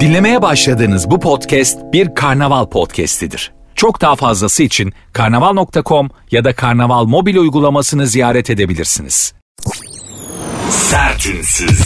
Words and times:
Dinlemeye 0.00 0.42
başladığınız 0.42 1.10
bu 1.10 1.20
podcast 1.20 1.78
bir 1.92 2.14
karnaval 2.14 2.66
podcastidir. 2.66 3.52
Çok 3.74 4.00
daha 4.00 4.16
fazlası 4.16 4.62
için 4.62 4.92
karnaval.com 5.12 6.10
ya 6.30 6.44
da 6.44 6.54
karnaval 6.54 7.04
mobil 7.04 7.36
uygulamasını 7.36 8.06
ziyaret 8.06 8.50
edebilirsiniz. 8.50 9.34
Sertünsüz. 10.70 11.80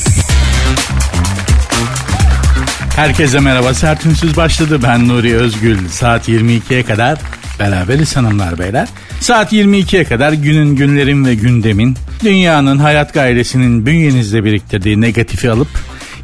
Herkese 2.96 3.41
merhaba. 3.41 3.75
Sertünsüz 3.75 4.36
başladı. 4.36 4.80
Ben 4.82 5.09
Nuri 5.09 5.36
Özgül. 5.36 5.89
Saat 5.89 6.29
22'ye 6.29 6.82
kadar 6.82 7.18
beraberiz 7.61 8.16
hanımlar 8.16 8.59
beyler. 8.59 8.89
Saat 9.20 9.52
22'ye 9.52 10.05
kadar 10.05 10.32
günün, 10.32 10.77
günlerin 10.77 11.25
ve 11.25 11.34
gündemin, 11.34 11.96
dünyanın, 12.25 12.79
hayat 12.79 13.14
gayresinin 13.14 13.86
bünyenizde 13.86 14.45
biriktirdiği 14.45 15.00
negatifi 15.00 15.50
alıp 15.50 15.68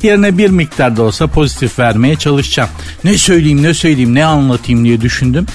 yerine 0.05 0.39
bir 0.39 0.51
miktar 0.51 0.97
da 0.97 1.03
olsa 1.03 1.27
pozitif 1.27 1.79
vermeye 1.79 2.17
çalışacağım. 2.17 2.71
Ne 3.05 3.19
söyleyeyim, 3.19 3.63
ne 3.63 3.75
söyleyeyim, 3.75 4.15
ne 4.15 4.25
anlatayım 4.25 4.85
diye 4.85 5.01
düşündüm. 5.01 5.47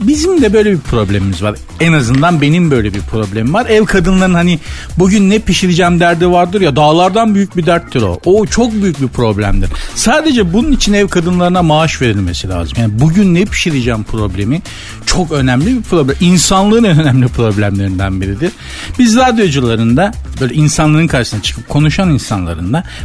Bizim 0.00 0.42
de 0.42 0.52
böyle 0.52 0.72
bir 0.72 0.78
problemimiz 0.78 1.42
var. 1.42 1.54
En 1.80 1.92
azından 1.92 2.40
benim 2.40 2.70
böyle 2.70 2.94
bir 2.94 3.00
problemim 3.00 3.54
var. 3.54 3.66
Ev 3.66 3.84
kadınların 3.84 4.34
hani 4.34 4.58
bugün 4.98 5.30
ne 5.30 5.38
pişireceğim 5.38 6.00
derdi 6.00 6.30
vardır 6.30 6.60
ya 6.60 6.76
dağlardan 6.76 7.34
büyük 7.34 7.56
bir 7.56 7.66
derttir 7.66 8.02
o. 8.02 8.20
O 8.24 8.46
çok 8.46 8.72
büyük 8.72 9.02
bir 9.02 9.08
problemdir. 9.08 9.70
Sadece 9.94 10.52
bunun 10.52 10.72
için 10.72 10.92
ev 10.92 11.08
kadınlarına 11.08 11.62
maaş 11.62 12.02
verilmesi 12.02 12.48
lazım. 12.48 12.78
Yani 12.80 13.00
bugün 13.00 13.34
ne 13.34 13.44
pişireceğim 13.44 14.04
problemi 14.04 14.62
çok 15.06 15.32
önemli 15.32 15.66
bir 15.76 15.82
problem. 15.82 16.16
İnsanlığın 16.20 16.84
en 16.84 17.00
önemli 17.00 17.28
problemlerinden 17.28 18.20
biridir. 18.20 18.52
Biz 18.98 19.16
radyocularında 19.16 20.12
böyle 20.40 20.54
insanların 20.54 21.06
karşısına 21.06 21.42
çıkıp 21.42 21.68
konuşan 21.68 22.10
insanların 22.10 22.58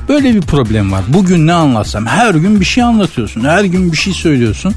böyle 0.10 0.36
bir 0.36 0.42
problem 0.42 0.92
var. 0.92 1.04
Bugün 1.08 1.48
ne 1.48 1.54
anlatsam 1.54 2.06
her 2.06 2.36
gün 2.36 2.60
bir 2.60 2.66
şey 2.66 2.84
anlatıyorsun. 2.84 3.42
Her 3.42 3.64
gün 3.64 3.92
bir 3.92 3.98
şey 3.98 4.14
söylüyorsun. 4.14 4.74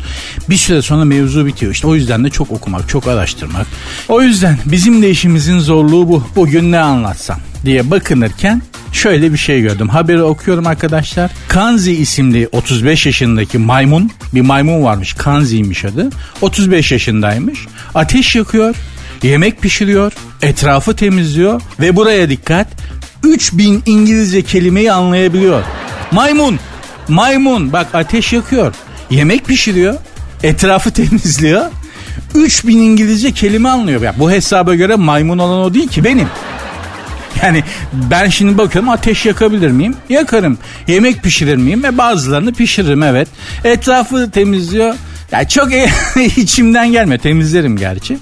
Bir 0.51 0.57
süre 0.57 0.83
sonra 0.83 1.05
mevzu 1.05 1.47
bitiyor. 1.47 1.73
İşte 1.73 1.87
o 1.87 1.95
yüzden 1.95 2.06
de 2.09 2.31
çok 2.31 2.51
okumak, 2.51 2.89
çok 2.89 3.07
araştırmak. 3.07 3.67
O 4.09 4.23
yüzden 4.23 4.59
bizim 4.65 5.03
de 5.03 5.11
işimizin 5.11 5.59
zorluğu 5.59 6.09
bu. 6.09 6.25
Bugün 6.37 6.73
ne 6.73 6.79
anlatsam 6.79 7.39
diye 7.65 7.91
bakınırken 7.91 8.63
şöyle 8.93 9.33
bir 9.33 9.39
şey 9.39 9.61
gördüm. 9.61 9.89
Haberi 9.89 10.23
okuyorum 10.23 10.67
arkadaşlar. 10.67 11.31
Kanzi 11.49 11.93
isimli 11.93 12.49
35 12.53 13.07
yaşındaki 13.07 13.59
maymun, 13.59 14.11
bir 14.35 14.41
maymun 14.41 14.83
varmış. 14.83 15.13
Kanzi'ymiş 15.13 15.85
adı. 15.85 16.11
35 16.41 16.93
yaşındaymış. 16.93 17.67
Ateş 17.95 18.37
yakıyor, 18.37 18.75
yemek 19.23 19.63
pişiriyor, 19.63 20.13
etrafı 20.43 20.97
temizliyor 20.97 21.63
ve 21.81 21.97
buraya 21.97 22.31
dikkat 22.31 22.69
3000 23.25 23.83
İngilizce 23.87 24.43
kelimeyi 24.43 24.93
anlayabiliyor. 24.93 25.63
Maymun, 26.11 26.59
maymun 27.09 27.73
bak 27.73 27.95
ateş 27.95 28.33
yakıyor, 28.33 28.75
yemek 29.11 29.47
pişiriyor, 29.47 29.95
etrafı 30.43 30.91
temizliyor. 30.93 31.65
3000 32.35 32.79
İngilizce 32.79 33.33
kelime 33.33 33.69
anlıyor. 33.69 34.03
Ya 34.03 34.15
bu 34.19 34.31
hesaba 34.31 34.75
göre 34.75 34.97
maymun 34.97 35.39
olan 35.39 35.61
o 35.61 35.75
değil 35.75 35.89
ki 35.89 36.05
benim. 36.05 36.29
Yani 37.43 37.65
ben 37.93 38.29
şimdi 38.29 38.59
bakıyorum 38.59 38.89
ateş 38.91 39.27
yakabilir 39.27 39.71
miyim? 39.71 39.97
Yakarım. 40.09 40.59
Yemek 40.89 41.23
pişirir 41.23 41.57
miyim? 41.57 41.85
E 41.85 41.99
bazılarını 41.99 42.53
pişiririm 42.53 43.03
evet. 43.03 43.29
Etrafı 43.65 44.31
temizliyor. 44.31 44.95
Ya 45.33 45.49
çok 45.49 45.69
içimden 46.37 46.93
gelme 46.93 47.19
temizlerim 47.19 47.77
gerçi. 47.77 48.19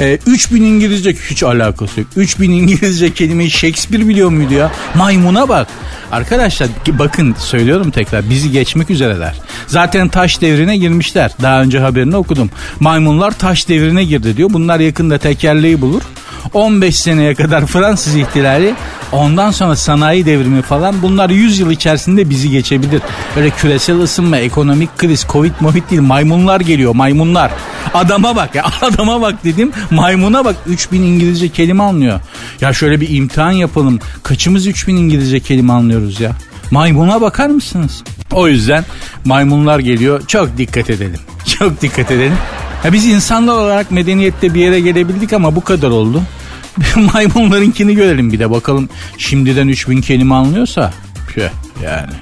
Ee, 0.00 0.18
3000 0.26 0.62
İngilizce 0.62 1.12
hiç 1.30 1.42
alakası 1.42 2.00
yok. 2.00 2.08
3000 2.16 2.50
İngilizce 2.50 3.14
kelimeyi 3.14 3.50
Shakespeare 3.50 4.08
biliyor 4.08 4.30
muydu 4.30 4.54
ya? 4.54 4.72
Maymuna 4.94 5.48
bak. 5.48 5.68
Arkadaşlar 6.12 6.68
bakın 6.88 7.34
söylüyorum 7.38 7.90
tekrar 7.90 8.30
bizi 8.30 8.50
geçmek 8.50 8.90
üzereler. 8.90 9.34
Zaten 9.66 10.08
taş 10.08 10.40
devrine 10.40 10.76
girmişler. 10.76 11.30
Daha 11.42 11.62
önce 11.62 11.78
haberini 11.78 12.16
okudum. 12.16 12.50
Maymunlar 12.80 13.38
taş 13.38 13.68
devrine 13.68 14.04
girdi 14.04 14.36
diyor. 14.36 14.50
Bunlar 14.52 14.80
yakında 14.80 15.18
tekerleği 15.18 15.80
bulur. 15.80 16.02
15 16.54 16.98
seneye 16.98 17.34
kadar 17.34 17.66
Fransız 17.66 18.16
ihtilali 18.16 18.74
ondan 19.12 19.50
sonra 19.50 19.76
sanayi 19.76 20.26
devrimi 20.26 20.62
falan 20.62 21.02
bunlar 21.02 21.30
100 21.30 21.58
yıl 21.58 21.70
içerisinde 21.70 22.30
bizi 22.30 22.50
geçebilir. 22.50 23.02
Böyle 23.36 23.50
küresel 23.50 24.00
ısınma, 24.00 24.36
ekonomik 24.38 24.98
kriz, 24.98 25.26
covid 25.28 25.52
movid 25.60 25.90
değil 25.90 26.02
maymunlar 26.02 26.60
geliyor 26.60 26.94
maymunlar. 26.94 27.50
Adama 27.94 28.36
bak 28.36 28.54
ya 28.54 28.64
adama 28.82 29.20
bak 29.20 29.44
dedim 29.44 29.72
maymuna 29.90 30.44
bak 30.44 30.56
3000 30.66 31.02
İngilizce 31.02 31.48
kelime 31.48 31.82
anlıyor. 31.82 32.20
Ya 32.60 32.72
şöyle 32.72 33.00
bir 33.00 33.08
imtihan 33.16 33.52
yapalım 33.52 33.98
kaçımız 34.22 34.66
3000 34.66 34.96
İngilizce 34.96 35.40
kelime 35.40 35.72
anlıyoruz 35.72 36.20
ya. 36.20 36.32
Maymuna 36.70 37.20
bakar 37.20 37.48
mısınız? 37.48 38.02
O 38.32 38.48
yüzden 38.48 38.84
maymunlar 39.24 39.78
geliyor 39.78 40.26
çok 40.26 40.58
dikkat 40.58 40.90
edelim. 40.90 41.20
Çok 41.58 41.82
dikkat 41.82 42.10
edelim. 42.10 42.36
Ya 42.84 42.92
biz 42.92 43.06
insanlar 43.06 43.54
olarak 43.54 43.90
medeniyette 43.90 44.54
bir 44.54 44.60
yere 44.60 44.80
gelebildik 44.80 45.32
ama 45.32 45.56
bu 45.56 45.64
kadar 45.64 45.90
oldu. 45.90 46.22
Maymunlarınkini 47.12 47.94
görelim 47.94 48.32
bir 48.32 48.38
de 48.38 48.50
bakalım 48.50 48.88
şimdiden 49.18 49.68
3000 49.68 50.00
kelime 50.00 50.34
anlıyorsa. 50.34 50.92
Yani. 51.84 52.12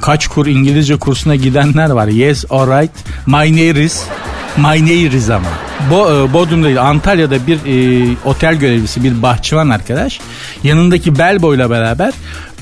Kaç 0.00 0.26
kur 0.26 0.46
İngilizce 0.46 0.96
kursuna 0.96 1.36
gidenler 1.36 1.90
var. 1.90 2.08
Yes 2.08 2.44
alright. 2.50 2.90
My 3.26 3.52
name 3.52 3.84
is. 3.84 4.02
İs 5.14 5.30
ama. 5.30 5.48
Bo, 5.90 6.10
e, 6.12 6.32
Bodrum'da 6.32 6.66
değil 6.66 6.82
Antalya'da 6.82 7.46
bir 7.46 7.58
e, 7.66 8.16
otel 8.24 8.54
görevlisi 8.54 9.04
bir 9.04 9.22
bahçıvan 9.22 9.68
arkadaş 9.68 10.20
yanındaki 10.62 11.18
Belbo'yla 11.18 11.70
beraber 11.70 12.12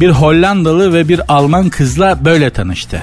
bir 0.00 0.11
Hollandalı 0.11 0.94
ve 0.94 1.09
bir 1.09 1.21
Alman 1.28 1.69
kızla 1.69 2.25
böyle 2.25 2.50
tanıştı. 2.50 3.03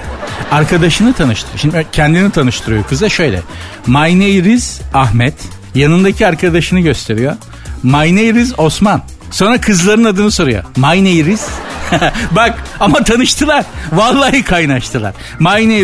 Arkadaşını 0.50 1.12
tanıştı. 1.12 1.48
Şimdi 1.56 1.86
kendini 1.92 2.30
tanıştırıyor 2.30 2.84
kıza 2.84 3.08
şöyle. 3.08 3.42
My 3.86 3.94
name 3.94 4.54
is 4.54 4.80
Ahmet. 4.94 5.34
Yanındaki 5.74 6.26
arkadaşını 6.26 6.80
gösteriyor. 6.80 7.36
My 7.82 8.16
name 8.16 8.42
is 8.42 8.52
Osman. 8.58 9.02
Sonra 9.30 9.60
kızların 9.60 10.04
adını 10.04 10.30
soruyor. 10.30 10.64
My 10.76 10.98
name 10.98 11.32
is 11.32 11.48
Bak 12.30 12.62
ama 12.80 13.04
tanıştılar. 13.04 13.64
Vallahi 13.92 14.42
kaynaştılar. 14.42 15.14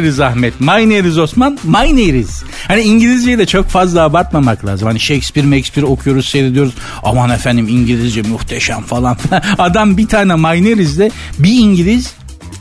İs 0.07 0.21
Ahmet. 0.21 0.55
İs 1.05 1.19
Osman. 1.19 1.59
İs. 2.15 2.43
Hani 2.69 2.83
İngilizceyi 2.83 3.39
de 3.39 3.47
çok 3.47 3.67
fazla 3.67 4.03
abartmamak 4.03 4.67
lazım. 4.67 4.89
Hani 4.89 5.01
Shakespeare, 5.01 5.51
Shakespeare 5.51 5.87
okuyoruz, 5.87 6.29
seyrediyoruz. 6.29 6.75
Aman 7.03 7.31
efendim 7.31 7.69
İngilizce 7.69 8.23
muhteşem 8.23 8.83
falan. 8.83 9.17
Adam 9.59 9.97
bir 9.97 10.09
tane 10.09 10.35
is'de 10.79 11.11
bir 11.39 11.53
İngiliz 11.53 12.13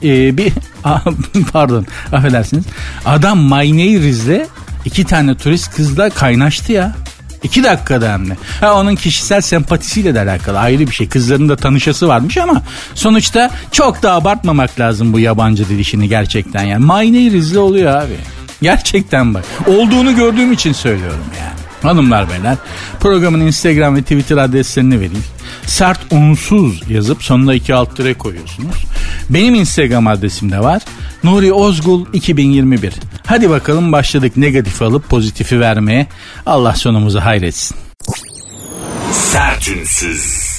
e, 0.03 0.37
bir 0.37 0.53
pardon 1.51 1.85
affedersiniz. 2.11 2.65
Adam 3.05 3.61
is'de 3.71 4.47
iki 4.85 5.03
tane 5.03 5.35
turist 5.35 5.75
kızla 5.75 6.09
kaynaştı 6.09 6.71
ya. 6.71 6.95
İki 7.43 7.63
dakikada 7.63 8.13
hem 8.13 8.29
de. 8.29 8.37
Ha, 8.61 8.73
onun 8.73 8.95
kişisel 8.95 9.41
sempatisiyle 9.41 10.15
de 10.15 10.19
alakalı 10.21 10.59
ayrı 10.59 10.87
bir 10.87 10.91
şey. 10.91 11.09
Kızların 11.09 11.49
da 11.49 11.55
tanışası 11.55 12.07
varmış 12.07 12.37
ama 12.37 12.61
sonuçta 12.95 13.51
çok 13.71 14.03
da 14.03 14.13
abartmamak 14.13 14.79
lazım 14.79 15.13
bu 15.13 15.19
yabancı 15.19 15.69
dil 15.69 15.79
işini 15.79 16.09
gerçekten 16.09 16.63
yani. 16.63 16.85
Mayneyi 16.85 17.31
rizli 17.31 17.59
oluyor 17.59 17.95
abi. 17.95 18.15
Gerçekten 18.61 19.33
bak. 19.33 19.45
Olduğunu 19.67 20.15
gördüğüm 20.15 20.51
için 20.51 20.73
söylüyorum 20.73 21.25
yani. 21.39 21.59
Hanımlar 21.81 22.29
beyler 22.29 22.57
programın 22.99 23.39
Instagram 23.39 23.95
ve 23.95 24.01
Twitter 24.01 24.37
adreslerini 24.37 24.95
vereyim. 24.95 25.23
Sert 25.69 25.99
unsuz 26.11 26.81
yazıp 26.89 27.23
sonuna 27.23 27.53
iki 27.53 27.73
alt 27.75 27.95
tire 27.95 28.13
koyuyorsunuz. 28.13 28.85
Benim 29.29 29.55
Instagram 29.55 30.07
adresim 30.07 30.51
de 30.51 30.59
var. 30.59 30.81
Nuri 31.23 31.53
Ozgul 31.53 32.05
2021. 32.13 32.93
Hadi 33.25 33.49
bakalım 33.49 33.91
başladık 33.91 34.37
negatifi 34.37 34.83
alıp 34.83 35.09
pozitifi 35.09 35.59
vermeye. 35.59 36.07
Allah 36.45 36.75
sonumuzu 36.75 37.19
hayretsin. 37.19 37.77
Sertünsüz. 39.11 40.49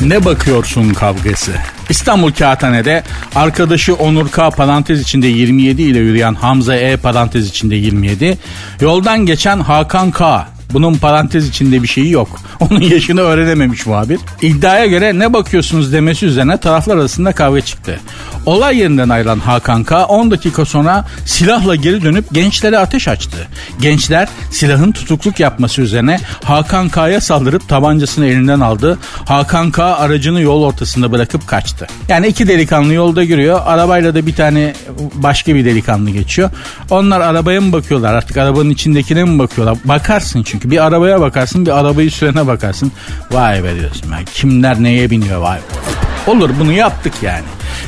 Ne 0.00 0.24
bakıyorsun 0.24 0.94
kavgası? 0.94 1.52
İstanbul 1.90 2.32
Kağıthane'de 2.32 3.04
arkadaşı 3.34 3.94
Onur 3.94 4.28
K 4.28 4.50
parantez 4.50 5.00
içinde 5.00 5.26
27 5.26 5.82
ile 5.82 5.98
yürüyen 5.98 6.34
Hamza 6.34 6.76
E 6.76 6.96
parantez 6.96 7.48
içinde 7.48 7.74
27, 7.76 8.38
yoldan 8.80 9.26
geçen 9.26 9.60
Hakan 9.60 10.10
K 10.10 10.57
bunun 10.72 10.94
parantez 10.94 11.48
içinde 11.48 11.82
bir 11.82 11.88
şeyi 11.88 12.10
yok. 12.10 12.28
Onun 12.60 12.80
yaşını 12.80 13.20
öğrenememiş 13.20 13.86
muhabir. 13.86 14.20
İddiaya 14.42 14.86
göre 14.86 15.18
ne 15.18 15.32
bakıyorsunuz 15.32 15.92
demesi 15.92 16.26
üzerine 16.26 16.56
taraflar 16.56 16.96
arasında 16.96 17.32
kavga 17.32 17.60
çıktı. 17.60 18.00
Olay 18.46 18.78
yerinden 18.78 19.08
ayrılan 19.08 19.38
Hakan 19.38 19.84
K 19.84 20.04
10 20.04 20.30
dakika 20.30 20.64
sonra 20.64 21.06
silahla 21.24 21.74
geri 21.74 22.02
dönüp 22.02 22.34
gençlere 22.34 22.78
ateş 22.78 23.08
açtı. 23.08 23.48
Gençler 23.80 24.28
silahın 24.50 24.92
tutukluk 24.92 25.40
yapması 25.40 25.82
üzerine 25.82 26.20
Hakan 26.44 26.88
K'ya 26.88 27.20
saldırıp 27.20 27.68
tabancasını 27.68 28.26
elinden 28.26 28.60
aldı. 28.60 28.98
Hakan 29.24 29.70
K 29.70 29.96
aracını 29.96 30.40
yol 30.40 30.62
ortasında 30.62 31.12
bırakıp 31.12 31.46
kaçtı. 31.46 31.86
Yani 32.08 32.26
iki 32.26 32.48
delikanlı 32.48 32.94
yolda 32.94 33.24
giriyor. 33.24 33.60
Arabayla 33.64 34.14
da 34.14 34.26
bir 34.26 34.34
tane 34.34 34.74
başka 35.14 35.54
bir 35.54 35.64
delikanlı 35.64 36.10
geçiyor. 36.10 36.50
Onlar 36.90 37.20
arabaya 37.20 37.60
mı 37.60 37.72
bakıyorlar 37.72 38.14
artık 38.14 38.36
arabanın 38.36 38.70
içindekine 38.70 39.24
mi 39.24 39.38
bakıyorlar? 39.38 39.78
Bakarsın 39.84 40.42
çünkü 40.42 40.57
bir 40.64 40.84
arabaya 40.84 41.20
bakarsın 41.20 41.66
bir 41.66 41.78
arabayı 41.78 42.10
sürene 42.10 42.46
bakarsın. 42.46 42.92
Vay 43.32 43.64
be 43.64 43.74
diyorsun. 43.74 44.12
Yani 44.12 44.24
kimler 44.24 44.82
neye 44.82 45.10
biniyor 45.10 45.40
vay 45.40 45.58
be. 45.58 45.62
Olur 46.28 46.50
bunu 46.60 46.72
yaptık 46.72 47.12
yani. 47.22 47.44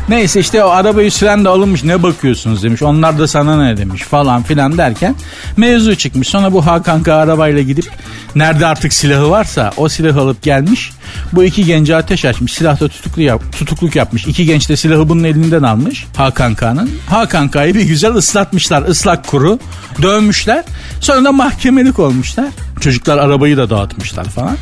Neyse 0.08 0.40
işte 0.40 0.64
o 0.64 0.68
arabayı 0.68 1.12
süren 1.12 1.44
de 1.44 1.48
alınmış 1.48 1.84
ne 1.84 2.02
bakıyorsunuz 2.02 2.62
demiş. 2.62 2.82
Onlar 2.82 3.18
da 3.18 3.28
sana 3.28 3.62
ne 3.62 3.76
demiş 3.76 4.02
falan 4.02 4.42
filan 4.42 4.78
derken 4.78 5.14
mevzu 5.56 5.96
çıkmış. 5.96 6.28
Sonra 6.28 6.52
bu 6.52 6.66
Hakan 6.66 7.02
K 7.02 7.14
arabayla 7.14 7.62
gidip 7.62 7.90
nerede 8.34 8.66
artık 8.66 8.92
silahı 8.92 9.30
varsa 9.30 9.72
o 9.76 9.88
silahı 9.88 10.20
alıp 10.20 10.42
gelmiş. 10.42 10.90
Bu 11.32 11.44
iki 11.44 11.64
genci 11.64 11.96
ateş 11.96 12.24
açmış. 12.24 12.52
Silahta 12.52 12.88
tutuklu 12.88 13.22
yap, 13.22 13.42
tutukluk 13.58 13.96
yapmış. 13.96 14.26
İki 14.26 14.46
genç 14.46 14.68
de 14.68 14.76
silahı 14.76 15.08
bunun 15.08 15.24
elinden 15.24 15.62
almış. 15.62 16.06
Hakan 16.16 16.54
K'nın. 16.54 16.90
Hakan 17.08 17.48
K'yı 17.48 17.74
bir 17.74 17.82
güzel 17.82 18.14
ıslatmışlar. 18.14 18.88
ıslak 18.88 19.26
kuru. 19.26 19.58
Dövmüşler. 20.02 20.64
Sonra 21.00 21.24
da 21.24 21.32
mahkemelik 21.32 21.98
olmuşlar. 21.98 22.48
Çocuklar 22.80 23.18
arabayı 23.18 23.56
da 23.56 23.70
dağıtmışlar 23.70 24.24
falan. 24.24 24.56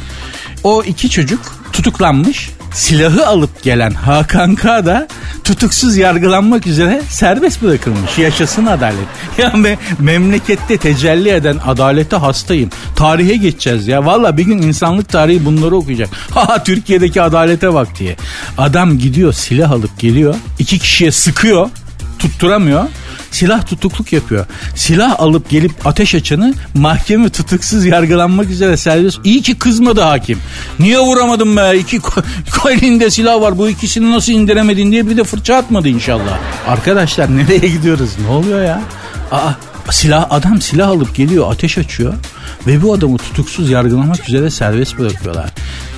O 0.65 0.83
iki 0.83 1.11
çocuk 1.11 1.41
tutuklanmış 1.73 2.51
silahı 2.73 3.27
alıp 3.27 3.63
gelen 3.63 3.91
Hakan 3.91 4.55
K 4.55 4.87
da 4.87 5.09
tutuksuz 5.45 5.97
yargılanmak 5.97 6.67
üzere 6.67 7.03
serbest 7.11 7.63
bırakılmış. 7.63 8.19
Yaşasın 8.19 8.67
adalet. 8.67 8.99
Ya 9.39 9.53
me 9.57 9.79
memlekette 9.99 10.77
tecelli 10.77 11.29
eden 11.29 11.59
adalete 11.67 12.17
hastayım. 12.17 12.71
Tarihe 12.97 13.37
geçeceğiz 13.37 13.89
ya. 13.89 14.07
Valla 14.07 14.37
bir 14.37 14.43
gün 14.43 14.63
insanlık 14.63 15.09
tarihi 15.09 15.45
bunları 15.45 15.77
okuyacak. 15.77 16.09
Ha 16.35 16.65
Türkiye'deki 16.65 17.23
adalete 17.23 17.75
bak 17.75 17.89
diye. 17.99 18.17
Adam 18.59 18.99
gidiyor 18.99 19.33
silah 19.33 19.71
alıp 19.71 19.99
geliyor. 19.99 20.35
iki 20.59 20.79
kişiye 20.79 21.13
sıkıyor 21.13 21.71
tutturamıyor. 22.19 22.85
Silah 23.31 23.67
tutukluk 23.67 24.13
yapıyor. 24.13 24.47
Silah 24.75 25.21
alıp 25.21 25.51
gelip 25.51 25.87
ateş 25.87 26.15
açanı 26.15 26.55
mahkeme 26.75 27.29
tutuksuz 27.29 27.85
yargılanmak 27.85 28.51
üzere 28.51 28.77
serbest. 28.77 29.19
İyi 29.25 29.43
ki 29.43 29.59
kızmadı 29.59 30.01
hakim. 30.01 30.39
Niye 30.79 30.99
vuramadın 30.99 31.57
be? 31.57 31.79
İki 31.79 32.01
elinde 32.71 33.11
silah 33.11 33.41
var. 33.41 33.59
Bu 33.59 33.69
ikisini 33.69 34.11
nasıl 34.11 34.33
indiremedin 34.33 34.93
diye 34.93 35.09
bir 35.09 35.17
de 35.17 35.25
fırça 35.25 35.57
atmadı 35.57 35.89
inşallah. 35.89 36.39
Arkadaşlar 36.69 37.37
nereye 37.37 37.69
gidiyoruz? 37.69 38.11
Ne 38.25 38.29
oluyor 38.29 38.65
ya? 38.65 38.81
Aa 39.33 39.53
silah 39.91 40.27
adam 40.31 40.61
silah 40.61 40.89
alıp 40.89 41.15
geliyor 41.15 41.53
ateş 41.53 41.79
açıyor 41.79 42.15
ve 42.67 42.83
bu 42.83 42.93
adamı 42.93 43.19
tutuksuz 43.19 43.71
yargılamak 43.71 44.29
üzere 44.29 44.51
serbest 44.51 44.99
bırakıyorlar. 44.99 45.51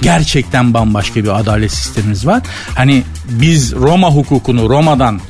Gerçekten 0.03 0.75
bambaşka 0.75 1.25
bir 1.25 1.41
adalet 1.41 1.73
sistemimiz 1.73 2.27
var. 2.27 2.43
Hani 2.75 3.03
biz 3.29 3.73
Roma 3.73 4.11
hukukunu 4.11 4.69
Roma'dan 4.69 5.21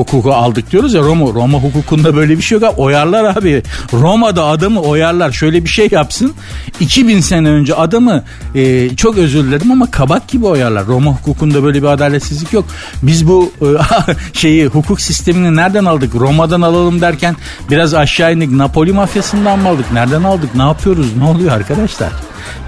hukuku 0.00 0.32
aldık 0.32 0.70
diyoruz 0.70 0.94
ya 0.94 1.00
Roma, 1.00 1.26
Roma 1.26 1.58
hukukunda 1.58 2.16
böyle 2.16 2.38
bir 2.38 2.42
şey 2.42 2.58
yok. 2.58 2.74
Oyarlar 2.76 3.36
abi. 3.36 3.62
Roma'da 3.92 4.44
adamı 4.44 4.80
oyarlar. 4.80 5.32
Şöyle 5.32 5.64
bir 5.64 5.68
şey 5.68 5.88
yapsın. 5.90 6.32
2000 6.80 7.20
sene 7.20 7.48
önce 7.48 7.74
adamı 7.74 8.24
e, 8.54 8.96
çok 8.96 9.18
özür 9.18 9.44
dilerim 9.44 9.70
ama 9.70 9.90
kabak 9.90 10.28
gibi 10.28 10.46
oyarlar. 10.46 10.86
Roma 10.86 11.10
hukukunda 11.10 11.62
böyle 11.62 11.82
bir 11.82 11.86
adaletsizlik 11.86 12.52
yok. 12.52 12.64
Biz 13.02 13.28
bu 13.28 13.52
e, 13.62 13.66
şeyi 14.32 14.66
hukuk 14.66 15.00
sistemini 15.00 15.56
nereden 15.56 15.84
aldık? 15.84 16.14
Roma'dan 16.14 16.60
alalım 16.60 17.00
derken 17.00 17.36
biraz 17.70 17.94
aşağı 17.94 18.34
indik. 18.34 18.50
Napoli 18.50 18.92
mafyasından 18.92 19.58
mı 19.58 19.68
aldık? 19.68 19.92
Nereden 19.92 20.22
aldık? 20.22 20.54
Ne 20.54 20.62
yapıyoruz? 20.62 21.16
Ne 21.16 21.24
oluyor 21.24 21.52
arkadaşlar? 21.52 22.10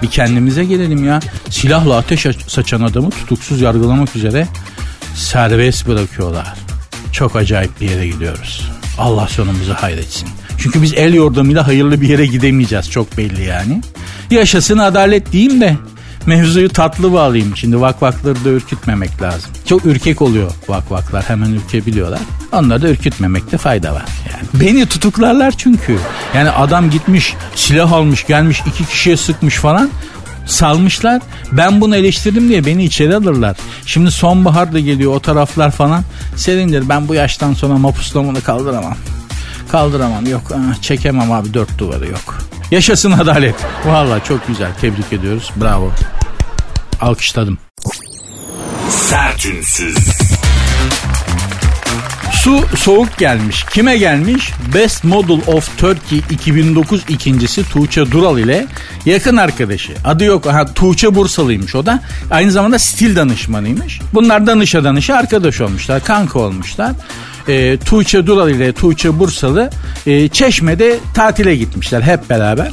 Bir 0.01 0.07
kendimize 0.07 0.65
gelelim 0.65 1.05
ya. 1.05 1.19
Silahla 1.49 1.97
ateş 1.97 2.27
saçan 2.47 2.81
adamı 2.81 3.09
tutuksuz 3.09 3.61
yargılamak 3.61 4.15
üzere 4.15 4.47
serbest 5.15 5.87
bırakıyorlar 5.87 6.72
çok 7.13 7.35
acayip 7.35 7.81
bir 7.81 7.89
yere 7.89 8.07
gidiyoruz. 8.07 8.69
Allah 8.97 9.27
sonumuzu 9.27 9.73
hayretsin. 9.73 10.29
Çünkü 10.57 10.81
biz 10.81 10.93
el 10.93 11.13
yordamıyla 11.13 11.67
hayırlı 11.67 12.01
bir 12.01 12.09
yere 12.09 12.25
gidemeyeceğiz 12.25 12.89
çok 12.89 13.17
belli 13.17 13.43
yani. 13.43 13.81
Yaşasın 14.31 14.77
adalet 14.77 15.31
diyeyim 15.31 15.61
de 15.61 15.77
mevzuyu 16.25 16.69
tatlı 16.69 17.13
bağlayayım. 17.13 17.57
Şimdi 17.57 17.81
vakvakları 17.81 18.45
da 18.45 18.49
ürkütmemek 18.49 19.21
lazım. 19.21 19.51
Çok 19.65 19.85
ürkek 19.85 20.21
oluyor 20.21 20.51
vakvaklar 20.67 21.23
hemen 21.23 21.51
ürkebiliyorlar. 21.51 22.19
Onları 22.51 22.81
da 22.81 22.89
ürkütmemekte 22.89 23.57
fayda 23.57 23.93
var. 23.93 24.05
Yani 24.31 24.47
beni 24.53 24.85
tutuklarlar 24.85 25.53
çünkü. 25.57 25.99
Yani 26.35 26.49
adam 26.49 26.89
gitmiş 26.89 27.33
silah 27.55 27.91
almış 27.91 28.27
gelmiş 28.27 28.61
iki 28.67 28.85
kişiye 28.85 29.17
sıkmış 29.17 29.55
falan 29.55 29.89
salmışlar. 30.45 31.21
Ben 31.51 31.81
bunu 31.81 31.95
eleştirdim 31.95 32.49
diye 32.49 32.65
beni 32.65 32.83
içeri 32.83 33.15
alırlar. 33.15 33.57
Şimdi 33.85 34.11
sonbahar 34.11 34.73
da 34.73 34.79
geliyor 34.79 35.15
o 35.15 35.19
taraflar 35.19 35.71
falan. 35.71 36.03
Serindir 36.35 36.89
ben 36.89 37.07
bu 37.07 37.13
yaştan 37.15 37.53
sonra 37.53 37.77
mapuslamını 37.77 38.41
kaldıramam. 38.41 38.95
Kaldıramam 39.71 40.25
yok 40.25 40.41
ah, 40.55 40.81
çekemem 40.81 41.31
abi 41.31 41.53
dört 41.53 41.77
duvarı 41.77 42.07
yok. 42.07 42.37
Yaşasın 42.71 43.11
adalet. 43.11 43.55
Valla 43.85 44.23
çok 44.23 44.47
güzel 44.47 44.69
tebrik 44.81 45.13
ediyoruz 45.13 45.51
bravo. 45.61 45.91
Alkışladım. 47.01 47.57
Sertünsüz. 48.89 49.97
Su 52.43 52.59
soğuk 52.75 53.17
gelmiş. 53.17 53.63
Kime 53.63 53.97
gelmiş? 53.97 54.51
Best 54.73 55.03
Model 55.03 55.41
of 55.47 55.77
Turkey 55.77 56.21
2009 56.29 57.03
ikincisi 57.09 57.69
Tuğçe 57.69 58.11
Dural 58.11 58.37
ile 58.37 58.65
yakın 59.05 59.37
arkadaşı. 59.37 59.93
Adı 60.03 60.23
yok. 60.23 60.45
Ha, 60.45 60.65
Tuğçe 60.73 61.15
Bursalıymış 61.15 61.75
o 61.75 61.85
da. 61.85 62.01
Aynı 62.31 62.51
zamanda 62.51 62.79
stil 62.79 63.15
danışmanıymış. 63.15 63.99
Bunlar 64.13 64.47
danışa 64.47 64.83
danışa 64.83 65.15
arkadaş 65.15 65.61
olmuşlar. 65.61 66.03
Kanka 66.03 66.39
olmuşlar. 66.39 66.91
E, 67.47 67.77
Tuğçe 67.77 68.27
Dural 68.27 68.49
ile 68.49 68.73
Tuğçe 68.73 69.19
Bursalı 69.19 69.69
e, 70.05 70.27
Çeşme'de 70.27 70.99
tatile 71.13 71.55
gitmişler 71.55 72.01
hep 72.01 72.29
beraber. 72.29 72.71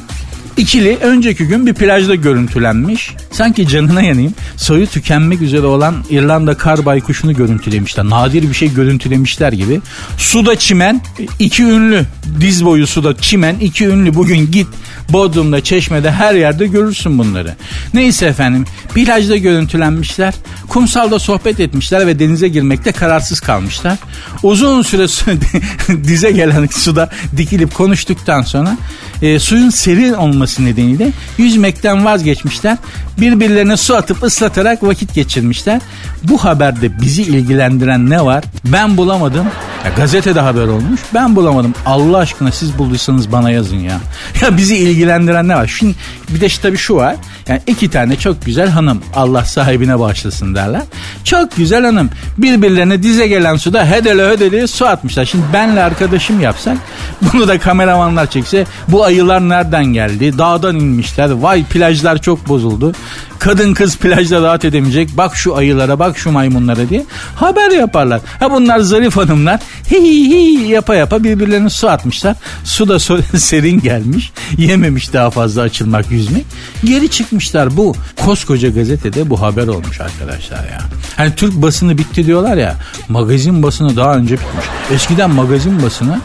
İkili 0.61 0.97
önceki 1.01 1.47
gün 1.47 1.65
bir 1.65 1.73
plajda 1.73 2.15
görüntülenmiş. 2.15 3.11
Sanki 3.31 3.67
canına 3.67 4.01
yanayım. 4.01 4.33
Soyu 4.57 4.87
tükenmek 4.87 5.41
üzere 5.41 5.65
olan 5.65 5.95
İrlanda 6.09 6.57
kar 6.57 6.85
baykuşunu 6.85 7.35
görüntülemişler. 7.35 8.05
Nadir 8.05 8.49
bir 8.49 8.53
şey 8.53 8.73
görüntülemişler 8.73 9.53
gibi. 9.53 9.81
Suda 10.17 10.55
çimen 10.55 11.01
iki 11.39 11.63
ünlü. 11.63 12.05
Diz 12.41 12.65
boyu 12.65 12.87
suda 12.87 13.17
çimen 13.17 13.55
iki 13.55 13.87
ünlü. 13.87 14.15
Bugün 14.15 14.51
git 14.51 14.67
Bodrum'da, 15.09 15.63
Çeşme'de 15.63 16.11
her 16.11 16.33
yerde 16.33 16.67
görürsün 16.67 17.17
bunları. 17.17 17.55
Neyse 17.93 18.25
efendim 18.25 18.65
plajda 18.93 19.37
görüntülenmişler. 19.37 20.33
Kumsalda 20.67 21.19
sohbet 21.19 21.59
etmişler 21.59 22.07
ve 22.07 22.19
denize 22.19 22.47
girmekte 22.47 22.91
kararsız 22.91 23.39
kalmışlar. 23.39 23.97
Uzun 24.43 24.81
süre 24.81 25.07
dize 26.03 26.31
gelen 26.31 26.65
suda 26.65 27.09
dikilip 27.37 27.75
konuştuktan 27.75 28.41
sonra 28.41 28.77
e, 29.21 29.39
suyun 29.39 29.69
serin 29.69 30.13
olması 30.13 30.50
nedeniyle 30.59 31.11
yüzmekten 31.37 32.05
vazgeçmişler. 32.05 32.77
Birbirlerine 33.19 33.77
su 33.77 33.95
atıp 33.95 34.23
ıslatarak 34.23 34.83
vakit 34.83 35.13
geçirmişler. 35.13 35.81
Bu 36.23 36.43
haberde 36.43 37.01
bizi 37.01 37.21
ilgilendiren 37.21 38.09
ne 38.09 38.25
var? 38.25 38.43
Ben 38.65 38.97
bulamadım. 38.97 39.45
Ya 39.85 39.91
gazetede 39.97 40.39
haber 40.39 40.67
olmuş. 40.67 41.01
Ben 41.13 41.35
bulamadım. 41.35 41.73
Allah 41.85 42.17
aşkına 42.17 42.51
siz 42.51 42.77
bulduysanız 42.77 43.31
bana 43.31 43.51
yazın 43.51 43.77
ya. 43.77 43.99
Ya 44.41 44.57
bizi 44.57 44.77
ilgilendiren 44.77 45.47
ne 45.47 45.55
var? 45.55 45.67
Şimdi 45.67 45.95
bir 46.29 46.41
de 46.41 46.47
tabii 46.61 46.77
şu 46.77 46.95
var. 46.95 47.15
Yani 47.47 47.61
iki 47.67 47.89
tane 47.89 48.15
çok 48.15 48.45
güzel 48.45 48.69
hanım. 48.69 49.01
Allah 49.15 49.45
sahibine 49.45 49.99
bağışlasın 49.99 50.55
derler. 50.55 50.81
Çok 51.23 51.55
güzel 51.55 51.85
hanım. 51.85 52.09
Birbirlerine 52.37 53.03
dize 53.03 53.27
gelen 53.27 53.55
suda 53.55 53.85
hedele 53.85 54.29
hedele 54.29 54.67
su 54.67 54.85
atmışlar. 54.85 55.25
Şimdi 55.25 55.43
benle 55.53 55.83
arkadaşım 55.83 56.39
yapsak 56.39 56.77
bunu 57.33 57.47
da 57.47 57.59
kameramanlar 57.59 58.29
çekse 58.29 58.65
bu 58.87 59.03
ayılar 59.03 59.49
nereden 59.49 59.85
geldi? 59.85 60.37
Dağdan 60.37 60.75
inmişler. 60.75 61.29
Vay 61.31 61.63
plajlar 61.63 62.21
çok 62.21 62.47
bozuldu. 62.47 62.93
Kadın 63.41 63.73
kız 63.73 63.97
plajda 63.97 64.41
rahat 64.41 64.65
edemeyecek. 64.65 65.17
Bak 65.17 65.35
şu 65.35 65.55
ayılara 65.55 65.99
bak 65.99 66.17
şu 66.17 66.31
maymunlara 66.31 66.89
diye 66.89 67.05
haber 67.35 67.71
yaparlar. 67.71 68.21
Ha 68.39 68.51
bunlar 68.51 68.79
zarif 68.79 69.17
hanımlar 69.17 69.59
hi 69.91 69.95
hi 69.95 70.29
hi 70.29 70.67
yapa 70.67 70.95
yapa 70.95 71.23
birbirlerine 71.23 71.69
su 71.69 71.89
atmışlar. 71.89 72.35
Su 72.63 72.87
da 72.87 72.99
serin 73.39 73.79
gelmiş. 73.79 74.31
Yememiş 74.57 75.13
daha 75.13 75.29
fazla 75.29 75.61
açılmak 75.61 76.11
yüzmek. 76.11 76.45
Geri 76.83 77.09
çıkmışlar 77.09 77.77
bu. 77.77 77.95
Koskoca 78.25 78.69
gazetede 78.69 79.29
bu 79.29 79.41
haber 79.41 79.67
olmuş 79.67 80.01
arkadaşlar 80.01 80.63
ya. 80.63 80.79
Hani 81.17 81.35
Türk 81.35 81.53
basını 81.53 81.97
bitti 81.97 82.25
diyorlar 82.25 82.57
ya. 82.57 82.75
Magazin 83.09 83.63
basını 83.63 83.95
daha 83.95 84.15
önce 84.15 84.33
bitmiş. 84.33 84.65
Eskiden 84.93 85.29
magazin 85.29 85.83
basını 85.83 86.19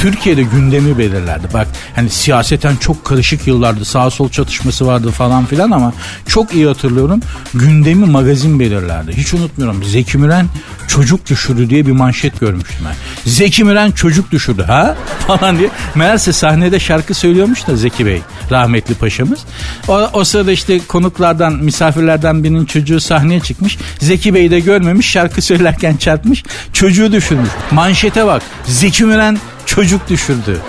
Türkiye'de 0.00 0.42
gündemi 0.42 0.98
belirlerdi. 0.98 1.46
Bak 1.54 1.68
hani 1.94 2.10
siyaseten 2.10 2.76
çok 2.76 3.04
karışık 3.04 3.46
yıllardı. 3.46 3.84
Sağ 3.84 4.10
sol 4.10 4.28
çatışması 4.28 4.86
vardı 4.86 5.10
falan 5.10 5.46
filan 5.46 5.70
ama 5.70 5.92
çok 6.28 6.54
iyi 6.54 6.66
hatırlıyorum. 6.66 7.20
Gündemi 7.54 8.06
magazin 8.06 8.60
belirlerdi. 8.60 9.12
Hiç 9.16 9.34
unutmuyorum. 9.34 9.84
Zeki 9.84 10.18
Müren 10.18 10.46
çocuk 10.88 11.26
düşürdü 11.26 11.70
diye 11.70 11.86
bir 11.86 11.92
manşet 11.92 12.40
görmüştüm 12.40 12.86
ben. 12.88 12.94
Zeki 13.30 13.64
Müren 13.64 13.90
çocuk 13.90 14.30
düşürdü 14.30 14.62
ha 14.62 14.96
falan 15.26 15.58
diye. 15.58 15.70
Meğerse 15.94 16.32
sahnede 16.32 16.80
şarkı 16.80 17.14
söylüyormuş 17.14 17.66
da 17.66 17.76
Zeki 17.76 18.06
Bey 18.06 18.22
rahmetli 18.50 18.94
paşamız. 18.94 19.40
O, 19.88 20.10
o 20.12 20.24
sırada 20.24 20.52
işte 20.52 20.80
konuklardan 20.88 21.52
misafirlerden 21.52 22.44
birinin 22.44 22.64
çocuğu 22.64 23.00
sahneye 23.00 23.40
çıkmış. 23.40 23.78
Zeki 23.98 24.34
Bey 24.34 24.50
de 24.50 24.60
görmemiş 24.60 25.10
şarkı 25.10 25.42
söylerken 25.42 25.96
çarpmış. 25.96 26.44
Çocuğu 26.72 27.12
düşürmüş. 27.12 27.50
Manşete 27.70 28.26
bak. 28.26 28.42
Zeki 28.66 29.04
Müren 29.04 29.38
çocuk 29.70 30.08
düşürdü. 30.08 30.60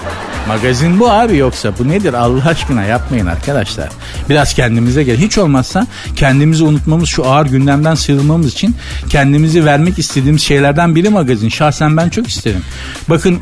Magazin 0.47 0.99
bu 0.99 1.09
abi 1.09 1.37
yoksa 1.37 1.73
bu 1.79 1.89
nedir 1.89 2.13
Allah 2.13 2.45
aşkına 2.45 2.83
yapmayın 2.83 3.25
arkadaşlar. 3.25 3.89
Biraz 4.29 4.53
kendimize 4.53 5.03
gel. 5.03 5.17
Hiç 5.17 5.37
olmazsa 5.37 5.87
kendimizi 6.15 6.63
unutmamız 6.63 7.09
şu 7.09 7.25
ağır 7.25 7.45
gündemden 7.45 7.95
sıyrılmamız 7.95 8.47
için 8.53 8.75
kendimizi 9.09 9.65
vermek 9.65 9.99
istediğimiz 9.99 10.41
şeylerden 10.41 10.95
biri 10.95 11.09
magazin. 11.09 11.49
Şahsen 11.49 11.97
ben 11.97 12.09
çok 12.09 12.27
isterim. 12.27 12.61
Bakın 13.09 13.39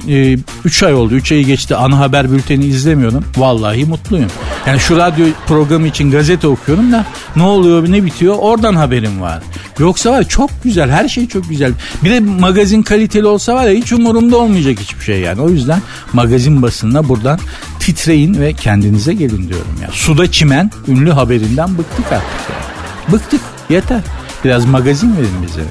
3 0.65 0.83
e, 0.83 0.85
ay 0.85 0.93
oldu 0.93 1.15
3 1.15 1.31
ayı 1.31 1.45
geçti 1.45 1.75
ana 1.75 1.99
haber 1.99 2.31
bülteni 2.31 2.65
izlemiyorum. 2.65 3.25
Vallahi 3.37 3.85
mutluyum. 3.85 4.29
Yani 4.67 4.79
şu 4.79 4.97
radyo 4.97 5.25
programı 5.47 5.87
için 5.87 6.11
gazete 6.11 6.47
okuyorum 6.47 6.91
da 6.91 7.05
ne 7.35 7.43
oluyor 7.43 7.91
ne 7.91 8.05
bitiyor 8.05 8.35
oradan 8.39 8.75
haberim 8.75 9.21
var. 9.21 9.43
Yoksa 9.79 10.11
var 10.11 10.23
çok 10.23 10.49
güzel 10.63 10.89
her 10.89 11.07
şey 11.07 11.27
çok 11.27 11.49
güzel. 11.49 11.73
Bir 12.03 12.11
de 12.11 12.19
magazin 12.19 12.83
kaliteli 12.83 13.25
olsa 13.25 13.55
var 13.55 13.67
ya 13.67 13.73
hiç 13.73 13.93
umurumda 13.93 14.37
olmayacak 14.37 14.79
hiçbir 14.79 15.03
şey 15.03 15.19
yani. 15.19 15.41
O 15.41 15.49
yüzden 15.49 15.81
magazin 16.13 16.61
basınına 16.89 17.09
buradan 17.09 17.39
titreyin 17.79 18.41
ve 18.41 18.53
kendinize 18.53 19.13
gelin 19.13 19.49
diyorum 19.49 19.75
ya. 19.81 19.89
Suda 19.91 20.31
çimen 20.31 20.71
ünlü 20.87 21.11
haberinden 21.11 21.77
bıktık 21.77 22.11
artık 22.11 22.49
ya. 22.49 23.11
Bıktık 23.11 23.41
yeter. 23.69 24.01
Biraz 24.45 24.65
magazin 24.65 25.17
verin 25.17 25.43
bize. 25.47 25.61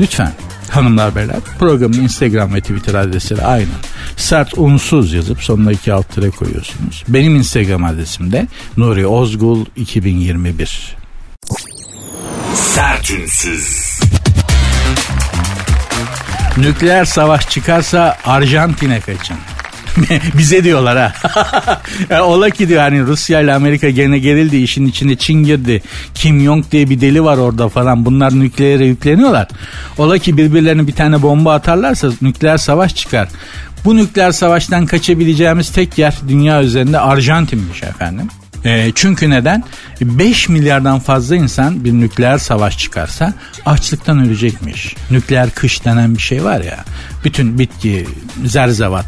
Lütfen 0.00 0.32
hanımlar 0.70 1.14
beyler 1.14 1.36
programın 1.58 1.94
Instagram 1.94 2.54
ve 2.54 2.60
Twitter 2.60 2.94
adresleri 2.94 3.42
aynı. 3.42 3.68
Sert 4.16 4.58
unsuz 4.58 5.12
yazıp 5.12 5.42
sonuna 5.42 5.72
iki 5.72 5.92
alt 5.92 6.14
tire 6.14 6.30
koyuyorsunuz. 6.30 7.04
Benim 7.08 7.36
Instagram 7.36 7.84
adresim 7.84 8.32
de 8.32 8.48
Nuri 8.76 9.06
Ozgul 9.06 9.64
2021. 9.76 10.96
Sertünsüz. 12.54 14.00
Nükleer 16.56 17.04
savaş 17.04 17.48
çıkarsa 17.48 18.16
Arjantin'e 18.24 19.00
kaçın. 19.00 19.36
Bize 20.38 20.64
diyorlar 20.64 20.98
ha. 20.98 21.12
yani 22.10 22.22
ola 22.22 22.50
ki 22.50 22.68
diyor 22.68 22.80
hani 22.80 23.02
Rusya 23.02 23.40
ile 23.40 23.54
Amerika 23.54 23.90
gene 23.90 24.18
gerildi 24.18 24.56
işin 24.56 24.86
içinde 24.86 25.16
Çin 25.16 25.44
girdi. 25.44 25.82
Kim 26.14 26.40
Jong 26.44 26.64
diye 26.72 26.90
bir 26.90 27.00
deli 27.00 27.24
var 27.24 27.38
orada 27.38 27.68
falan. 27.68 28.04
Bunlar 28.04 28.40
nükleere 28.40 28.86
yükleniyorlar. 28.86 29.48
Ola 29.98 30.18
ki 30.18 30.36
birbirlerine 30.36 30.86
bir 30.86 30.92
tane 30.92 31.22
bomba 31.22 31.54
atarlarsa 31.54 32.08
nükleer 32.22 32.58
savaş 32.58 32.94
çıkar. 32.94 33.28
Bu 33.84 33.96
nükleer 33.96 34.32
savaştan 34.32 34.86
kaçabileceğimiz 34.86 35.70
tek 35.70 35.98
yer 35.98 36.14
dünya 36.28 36.62
üzerinde 36.62 36.98
Arjantin'miş 36.98 37.82
efendim. 37.82 38.28
E, 38.64 38.92
çünkü 38.94 39.30
neden? 39.30 39.64
5 40.00 40.48
milyardan 40.48 40.98
fazla 40.98 41.36
insan 41.36 41.84
bir 41.84 41.92
nükleer 41.92 42.38
savaş 42.38 42.78
çıkarsa 42.78 43.34
açlıktan 43.66 44.26
ölecekmiş. 44.26 44.96
Nükleer 45.10 45.50
kış 45.50 45.84
denen 45.84 46.14
bir 46.14 46.22
şey 46.22 46.44
var 46.44 46.60
ya. 46.60 46.84
Bütün 47.24 47.58
bitki, 47.58 48.06
zerzevat, 48.44 49.06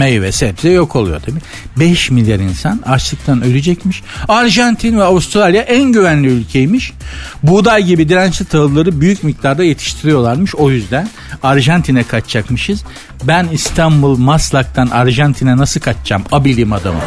meyve 0.00 0.32
sebze 0.32 0.70
yok 0.70 0.96
oluyor 0.96 1.20
tabii. 1.20 1.40
5 1.76 2.10
milyar 2.10 2.38
insan 2.38 2.80
açlıktan 2.86 3.42
ölecekmiş. 3.42 4.02
Arjantin 4.28 4.98
ve 4.98 5.04
Avustralya 5.04 5.62
en 5.62 5.92
güvenli 5.92 6.28
ülkeymiş. 6.28 6.92
Buğday 7.42 7.84
gibi 7.84 8.08
dirençli 8.08 8.44
tahılları 8.44 9.00
büyük 9.00 9.24
miktarda 9.24 9.64
yetiştiriyorlarmış. 9.64 10.54
O 10.54 10.70
yüzden 10.70 11.08
Arjantin'e 11.42 12.02
kaçacakmışız. 12.02 12.84
Ben 13.24 13.48
İstanbul 13.52 14.16
Maslak'tan 14.16 14.86
Arjantin'e 14.86 15.56
nasıl 15.56 15.80
kaçacağım? 15.80 16.24
Abilim 16.32 16.72
adamı. 16.72 17.00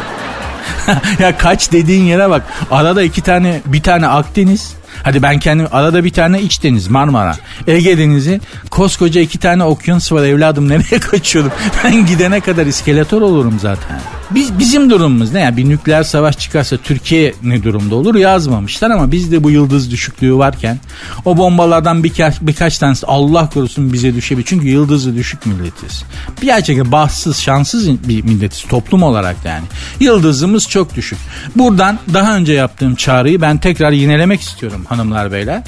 ya 1.18 1.38
kaç 1.38 1.72
dediğin 1.72 2.04
yere 2.04 2.30
bak. 2.30 2.42
Arada 2.70 3.02
iki 3.02 3.20
tane 3.20 3.60
bir 3.66 3.82
tane 3.82 4.06
Akdeniz. 4.06 4.74
Hadi 5.02 5.22
ben 5.22 5.38
kendim 5.38 5.66
arada 5.72 6.04
bir 6.04 6.10
tane 6.10 6.42
iç 6.42 6.62
deniz 6.62 6.88
Marmara. 6.88 7.36
Ege 7.66 7.98
Denizi. 7.98 8.40
Koskoca 8.70 9.20
iki 9.20 9.38
tane 9.38 9.64
okyanus 9.64 10.12
var 10.12 10.22
evladım 10.24 10.68
nereye 10.68 11.00
kaçıyorum? 11.10 11.52
Ben 11.84 12.06
gidene 12.06 12.40
kadar 12.40 12.66
iskeletor 12.66 13.22
olurum 13.22 13.58
zaten. 13.60 14.00
Biz, 14.34 14.58
bizim 14.58 14.90
durumumuz 14.90 15.32
ne? 15.32 15.40
Yani 15.40 15.56
bir 15.56 15.68
nükleer 15.68 16.02
savaş 16.02 16.38
çıkarsa 16.38 16.76
Türkiye 16.76 17.34
ne 17.42 17.62
durumda 17.62 17.94
olur 17.94 18.14
yazmamışlar 18.14 18.90
ama 18.90 19.12
bizde 19.12 19.44
bu 19.44 19.50
yıldız 19.50 19.90
düşüklüğü 19.90 20.38
varken 20.38 20.78
o 21.24 21.36
bombalardan 21.36 22.04
birkaç, 22.04 22.40
birkaç 22.40 22.78
tanesi 22.78 23.06
Allah 23.06 23.50
korusun 23.50 23.92
bize 23.92 24.14
düşebilir. 24.14 24.46
Çünkü 24.46 24.68
yıldızı 24.68 25.16
düşük 25.16 25.46
milletiz. 25.46 26.04
Bir 26.42 26.46
gerçekten 26.46 26.92
bahtsız, 26.92 27.38
şanssız 27.38 28.08
bir 28.08 28.24
milletiz 28.24 28.62
toplum 28.62 29.02
olarak 29.02 29.36
yani. 29.44 29.64
Yıldızımız 30.00 30.68
çok 30.68 30.94
düşük. 30.94 31.18
Buradan 31.56 31.98
daha 32.14 32.36
önce 32.36 32.52
yaptığım 32.52 32.94
çağrıyı 32.94 33.40
ben 33.40 33.58
tekrar 33.58 33.92
yinelemek 33.92 34.40
istiyorum 34.40 34.84
hanımlar 34.88 35.32
beyler. 35.32 35.62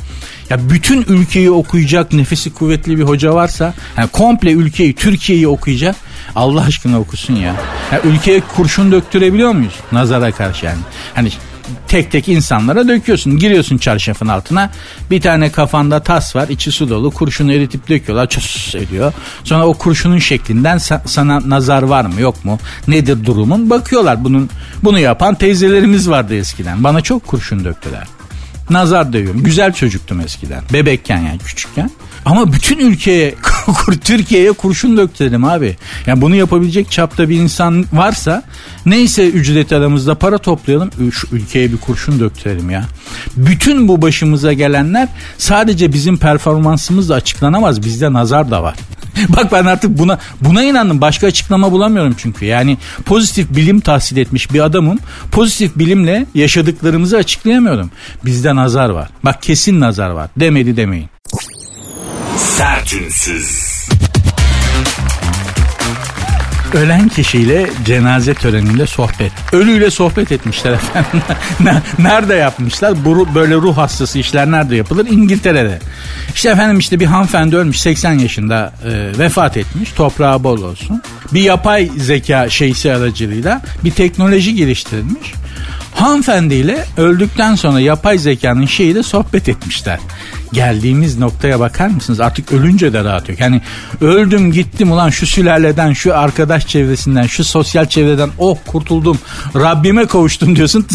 Ya 0.51 0.71
bütün 0.71 1.05
ülkeyi 1.09 1.51
okuyacak 1.51 2.13
nefesi 2.13 2.55
kuvvetli 2.55 2.99
bir 2.99 3.03
hoca 3.03 3.35
varsa 3.35 3.75
yani 3.97 4.09
komple 4.09 4.51
ülkeyi 4.51 4.95
Türkiye'yi 4.95 5.49
okuyacak 5.49 5.97
Allah 6.37 6.63
aşkına 6.63 7.01
okusun 7.01 7.35
ya. 7.35 7.55
ya 7.93 8.01
ülkeye 8.05 8.41
kurşun 8.41 8.93
döktürebiliyor 8.93 9.53
muyuz? 9.53 9.75
Nazara 9.93 10.33
karşı 10.33 10.67
yani. 10.67 10.79
Hani 11.15 11.31
tek 11.89 12.13
tek 12.13 12.29
insanlara 12.29 12.89
döküyorsun. 12.89 13.39
Giriyorsun 13.39 13.79
çarşafın 13.79 14.29
altına. 14.29 14.71
Bir 15.11 15.21
tane 15.21 15.53
kafanda 15.53 16.03
tas 16.03 16.37
var. 16.37 16.49
içi 16.49 16.73
su 16.73 16.89
dolu. 16.89 17.11
Kurşunu 17.11 17.53
eritip 17.53 17.89
döküyorlar. 17.89 18.29
Çös 18.29 18.75
ediyor. 18.75 19.13
Sonra 19.45 19.67
o 19.67 19.75
kurşunun 19.75 20.19
şeklinden 20.19 20.79
sana 21.07 21.51
nazar 21.51 21.83
var 21.83 22.05
mı 22.05 22.21
yok 22.21 22.45
mu? 22.45 22.59
Nedir 22.89 23.25
durumun? 23.25 23.71
Bakıyorlar. 23.71 24.25
Bunun 24.25 24.51
bunu 24.83 24.99
yapan 24.99 25.35
teyzelerimiz 25.35 26.11
vardı 26.11 26.37
eskiden. 26.37 26.85
Bana 26.85 27.01
çok 27.01 27.27
kurşun 27.27 27.65
döktüler. 27.65 28.07
Nazar 28.71 29.13
dövüyorum. 29.13 29.43
Güzel 29.43 29.73
çocuktum 29.73 30.21
eskiden. 30.21 30.63
Bebekken 30.73 31.19
yani 31.19 31.39
küçükken. 31.39 31.91
Ama 32.27 32.53
bütün 32.53 32.79
ülkeye, 32.79 33.35
Türkiye'ye 34.05 34.53
kurşun 34.53 34.97
döktürelim 34.97 35.45
abi. 35.45 35.77
Yani 36.07 36.21
bunu 36.21 36.35
yapabilecek 36.35 36.91
çapta 36.91 37.29
bir 37.29 37.37
insan 37.37 37.85
varsa 37.93 38.43
neyse 38.87 39.29
ücret 39.29 39.73
aramızda 39.73 40.15
para 40.15 40.39
toplayalım. 40.39 40.91
Şu 41.13 41.29
ülkeye 41.33 41.73
bir 41.73 41.77
kurşun 41.77 42.21
döktürelim 42.21 42.71
ya. 42.71 42.85
Bütün 43.37 43.89
bu 43.89 44.03
başımıza 44.03 44.53
gelenler 44.53 45.09
sadece 45.39 45.93
bizim 45.93 46.17
performansımızla 46.19 47.15
açıklanamaz. 47.15 47.83
Bizde 47.83 48.13
nazar 48.13 48.51
da 48.51 48.63
var. 48.63 48.77
Bak 49.29 49.53
ben 49.53 49.65
artık 49.65 49.99
buna 49.99 50.19
buna 50.41 50.63
inandım. 50.63 51.01
Başka 51.01 51.27
açıklama 51.27 51.73
bulamıyorum 51.73 52.15
çünkü. 52.19 52.45
Yani 52.45 52.79
pozitif 53.05 53.57
bilim 53.57 53.81
tahsil 53.81 54.17
etmiş 54.17 54.53
bir 54.53 54.61
adamım. 54.61 54.99
Pozitif 55.33 55.77
bilimle 55.77 56.27
yaşadıklarımızı 56.35 57.17
açıklayamıyorum. 57.17 57.91
Bizde 58.25 58.57
nazar 58.57 58.89
var. 58.89 59.09
Bak 59.25 59.43
kesin 59.43 59.81
nazar 59.81 60.11
var. 60.11 60.31
Demedi 60.37 60.77
demeyin. 60.77 61.09
Sertünsüz. 62.37 63.87
Ölen 66.75 67.09
kişiyle 67.09 67.71
cenaze 67.85 68.35
töreninde 68.35 68.87
sohbet. 68.87 69.33
Ölüyle 69.53 69.91
sohbet 69.91 70.33
etmişler 70.33 70.73
efendim. 70.73 71.23
nerede 71.99 72.35
yapmışlar? 72.35 73.05
Bu 73.05 73.35
böyle 73.35 73.55
ruh 73.55 73.77
hastası 73.77 74.19
işler 74.19 74.51
nerede 74.51 74.77
yapılır? 74.77 75.07
İngiltere'de. 75.11 75.79
İşte 76.35 76.49
efendim 76.49 76.79
işte 76.79 77.01
bir 77.01 77.07
hanımefendi 77.07 77.57
ölmüş 77.57 77.81
80 77.81 78.13
yaşında 78.13 78.73
e, 78.85 79.19
vefat 79.19 79.57
etmiş. 79.57 79.93
Toprağı 79.93 80.45
bol 80.45 80.63
olsun. 80.63 81.03
Bir 81.33 81.41
yapay 81.41 81.91
zeka 81.97 82.51
şeysi 82.51 82.93
aracılığıyla 82.93 83.63
bir 83.85 83.91
teknoloji 83.91 84.55
geliştirilmiş. 84.55 85.33
Hanımefendiyle 85.95 86.85
öldükten 86.97 87.55
sonra 87.55 87.81
yapay 87.81 88.19
zekanın 88.19 88.67
şeyiyle 88.67 89.03
sohbet 89.03 89.49
etmişler. 89.49 89.99
Geldiğimiz 90.57 91.19
noktaya 91.19 91.61
bakar 91.61 91.89
mısınız? 91.89 92.21
Artık 92.21 92.53
ölünce 92.53 92.93
de 92.93 93.05
rahat. 93.05 93.41
Yani 93.41 93.61
öldüm 94.01 94.53
gittim 94.53 94.93
ulan 94.93 95.11
şu 95.11 95.27
sülaleden, 95.27 95.93
şu 95.93 96.17
arkadaş 96.19 96.67
çevresinden, 96.67 97.27
şu 97.27 97.45
sosyal 97.45 97.87
çevreden 97.87 98.31
oh 98.39 98.59
kurtuldum. 98.67 99.19
Rabbime 99.57 100.07
kavuştum 100.07 100.57
diyorsun. 100.57 100.87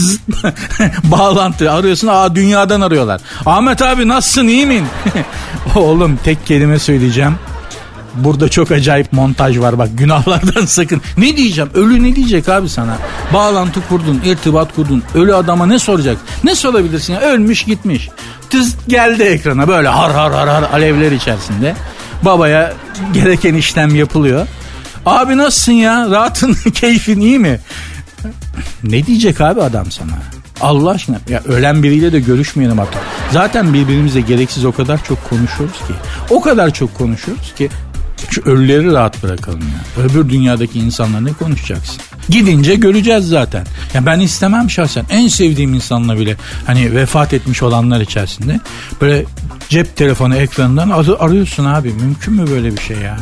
Bağlantı 1.04 1.72
arıyorsun. 1.72 2.08
Aa 2.08 2.36
dünyadan 2.36 2.82
arıyorlar. 2.82 3.22
Ahmet 3.46 3.82
abi 3.82 4.08
nasılsın 4.08 4.48
iyi 4.48 4.66
min? 4.66 4.86
Oğlum 5.76 6.20
tek 6.24 6.46
kelime 6.46 6.80
söyleyeceğim. 6.80 7.36
Burada 8.16 8.50
çok 8.50 8.72
acayip 8.72 9.14
montaj 9.14 9.60
var 9.60 9.78
bak 9.78 9.90
günahlardan 9.94 10.66
sakın. 10.66 11.02
Ne 11.18 11.38
diyeceğim? 11.38 11.70
Ölü 11.74 12.04
ne 12.04 12.16
diyecek 12.16 12.50
abi 12.50 12.70
sana? 12.70 12.98
Bağlantı 13.34 13.88
kurdun, 13.90 14.22
irtibat 14.26 14.76
kurdun. 14.76 15.04
Ölü 15.16 15.36
adama 15.36 15.66
ne 15.66 15.80
soracak? 15.80 16.18
Ne 16.44 16.56
sorabilirsin 16.56 17.14
ya? 17.14 17.20
Ölmüş 17.22 17.64
gitmiş. 17.64 18.10
Tıs 18.52 18.76
geldi 18.88 19.24
ekrana 19.24 19.68
böyle 19.68 19.88
har 19.88 20.12
har 20.12 20.32
har 20.32 20.48
har 20.48 20.64
alevler 20.64 21.12
içerisinde. 21.12 21.76
Babaya 22.26 22.74
gereken 23.14 23.54
işlem 23.54 23.96
yapılıyor. 23.96 24.48
Abi 25.06 25.38
nasılsın 25.38 25.72
ya? 25.72 26.10
Rahatın, 26.10 26.54
keyfin 26.74 27.20
iyi 27.20 27.40
mi? 27.40 27.60
Ne 28.84 29.06
diyecek 29.06 29.42
abi 29.42 29.62
adam 29.62 29.92
sana? 29.92 30.12
Allah 30.62 30.90
aşkına 30.90 31.18
ya 31.30 31.42
ölen 31.46 31.84
biriyle 31.84 32.12
de 32.14 32.20
görüşmeyelim 32.20 32.78
hatta. 32.78 33.00
Zaten 33.32 33.74
birbirimizle 33.74 34.22
gereksiz 34.22 34.66
o 34.66 34.72
kadar 34.72 35.04
çok 35.04 35.30
konuşuyoruz 35.30 35.78
ki. 35.78 35.94
O 36.30 36.42
kadar 36.42 36.74
çok 36.74 36.98
konuşuyoruz 36.98 37.54
ki 37.58 37.70
şu 38.30 38.42
ölüleri 38.42 38.92
rahat 38.92 39.24
bırakalım 39.24 39.62
ya. 39.62 40.04
Öbür 40.04 40.30
dünyadaki 40.30 40.80
insanlar 40.80 41.26
ne 41.26 41.34
konuşacaksın? 41.34 42.02
Gidince 42.30 42.76
göreceğiz 42.76 43.28
zaten. 43.28 43.66
Ya 43.94 44.06
ben 44.06 44.20
istemem 44.20 44.70
şahsen. 44.70 45.06
En 45.10 45.28
sevdiğim 45.28 45.74
insanla 45.74 46.20
bile 46.20 46.36
hani 46.68 46.96
vefat 46.96 47.34
etmiş 47.34 47.64
olanlar 47.64 48.02
içerisinde 48.02 48.60
böyle 49.02 49.26
cep 49.70 49.96
telefonu 49.96 50.36
ekranından 50.36 50.90
ar- 50.90 51.06
arıyorsun 51.28 51.66
abi. 51.66 51.94
Mümkün 51.94 52.34
mü 52.34 52.48
böyle 52.52 52.76
bir 52.78 52.82
şey 52.82 52.98
ya? 52.98 53.18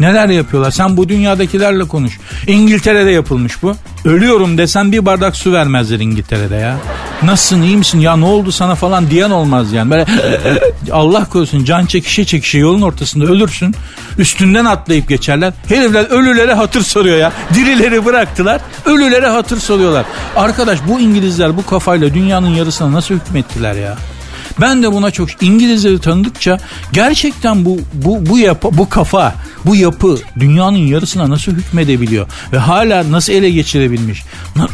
Neler 0.00 0.28
yapıyorlar? 0.28 0.70
Sen 0.70 0.96
bu 0.96 1.08
dünyadakilerle 1.08 1.84
konuş. 1.84 2.18
İngiltere'de 2.46 3.10
yapılmış 3.10 3.62
bu. 3.62 3.76
Ölüyorum 4.04 4.58
desen 4.58 4.92
bir 4.92 5.06
bardak 5.06 5.36
su 5.36 5.52
vermezler 5.52 6.00
İngiltere'de 6.00 6.56
ya. 6.56 6.76
Nasılsın 7.22 7.62
iyi 7.62 7.76
misin 7.76 8.00
ya 8.00 8.16
ne 8.16 8.24
oldu 8.24 8.52
sana 8.52 8.74
falan 8.74 9.10
diyen 9.10 9.30
olmaz 9.30 9.72
yani. 9.72 9.90
Böyle 9.90 10.06
Allah 10.92 11.24
korusun 11.24 11.64
can 11.64 11.86
çekişe 11.86 12.24
çekişe 12.24 12.58
yolun 12.58 12.82
ortasında 12.82 13.24
ölürsün. 13.24 13.74
Üstünden 14.18 14.64
atlayıp 14.64 15.08
geçerler. 15.08 15.52
Herifler 15.68 16.04
ölülere 16.04 16.52
hatır 16.54 16.80
soruyor 16.82 17.16
ya. 17.16 17.32
Dirileri 17.54 18.04
bıraktılar. 18.38 18.60
Ölülere 18.86 19.26
hatır 19.26 19.60
soruyorlar. 19.60 20.06
Arkadaş 20.36 20.78
bu 20.88 21.00
İngilizler 21.00 21.56
bu 21.56 21.66
kafayla 21.66 22.14
dünyanın 22.14 22.48
yarısına 22.48 22.92
nasıl 22.92 23.14
hükmettiler 23.14 23.74
ya? 23.74 23.96
Ben 24.60 24.82
de 24.82 24.92
buna 24.92 25.10
çok 25.10 25.42
İngilizleri 25.42 26.00
tanıdıkça 26.00 26.58
gerçekten 26.92 27.64
bu 27.64 27.78
bu 27.92 28.26
bu 28.26 28.38
yapı 28.38 28.78
bu 28.78 28.88
kafa 28.88 29.34
bu 29.64 29.76
yapı 29.76 30.18
dünyanın 30.38 30.76
yarısına 30.76 31.30
nasıl 31.30 31.52
hükmedebiliyor 31.52 32.26
ve 32.52 32.58
hala 32.58 33.12
nasıl 33.12 33.32
ele 33.32 33.50
geçirebilmiş. 33.50 34.24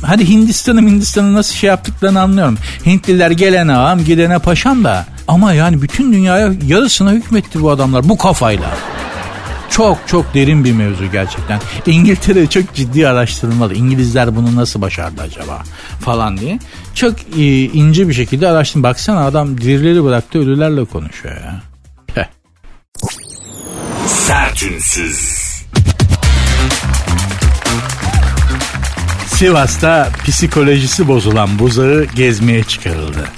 Hadi 0.03 0.29
Hindistan'ı 0.29 0.81
Hindistan'ı 0.81 1.35
nasıl 1.35 1.55
şey 1.55 1.69
yaptıklarını 1.69 2.21
anlıyorum. 2.21 2.59
Hintliler 2.87 3.31
gelene 3.31 3.77
ağam 3.77 4.05
gidene 4.05 4.39
paşam 4.39 4.85
da 4.85 5.07
ama 5.29 5.53
yani 5.53 5.83
bütün 5.83 6.13
dünyaya 6.13 6.53
yarısına 6.67 7.13
hükmetti 7.13 7.63
bu 7.63 7.71
adamlar 7.71 8.09
bu 8.09 8.19
kafayla. 8.19 8.71
Çok 9.77 9.99
çok 10.07 10.35
derin 10.35 10.65
bir 10.65 10.73
mevzu 10.73 11.11
gerçekten. 11.13 11.61
İngiltere 11.87 12.47
çok 12.47 12.75
ciddi 12.75 13.09
araştırılmalı. 13.09 13.75
İngilizler 13.75 14.37
bunu 14.37 14.57
nasıl 14.57 14.81
başardı 14.81 15.23
acaba 15.23 15.63
falan 16.01 16.37
diye. 16.37 16.59
Çok 16.95 17.15
e, 17.37 17.65
ince 17.65 18.09
bir 18.09 18.15
şekilde 18.15 18.49
araştırdım. 18.49 18.83
Baksana 18.83 19.27
adam 19.27 19.61
dirileri 19.61 20.05
bıraktı 20.05 20.39
ölülerle 20.39 20.85
konuşuyor 20.85 21.35
ya. 21.37 21.63
Heh. 22.15 22.25
Sertünsüz. 24.07 25.45
Sivas'ta 29.27 30.09
psikolojisi 30.25 31.09
bozulan 31.09 31.59
buzağı 31.59 32.05
gezmeye 32.05 32.65
çıkarıldı. 32.65 33.29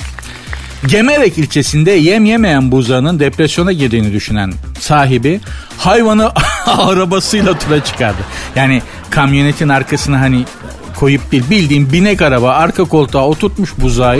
Gemerek 0.87 1.39
ilçesinde 1.39 1.91
yem 1.91 2.25
yemeyen 2.25 2.73
buzağının 2.73 3.21
depresyona 3.21 3.73
girdiğini 3.73 4.13
düşünen 4.13 4.53
sahibi 4.81 5.41
hayvanı 5.79 6.31
arabasıyla 6.67 7.59
tura 7.59 7.85
çıkardı. 7.85 8.23
Yani 8.57 8.83
kamyonetin 9.11 9.69
arkasına 9.69 10.21
hani 10.21 10.45
koyup 10.97 11.33
değil 11.33 11.45
bildiğim 11.51 11.93
binek 11.93 12.23
araba 12.23 12.51
arka 12.53 12.85
koltuğa 12.85 13.27
oturtmuş 13.27 13.71
buzağı 13.79 14.19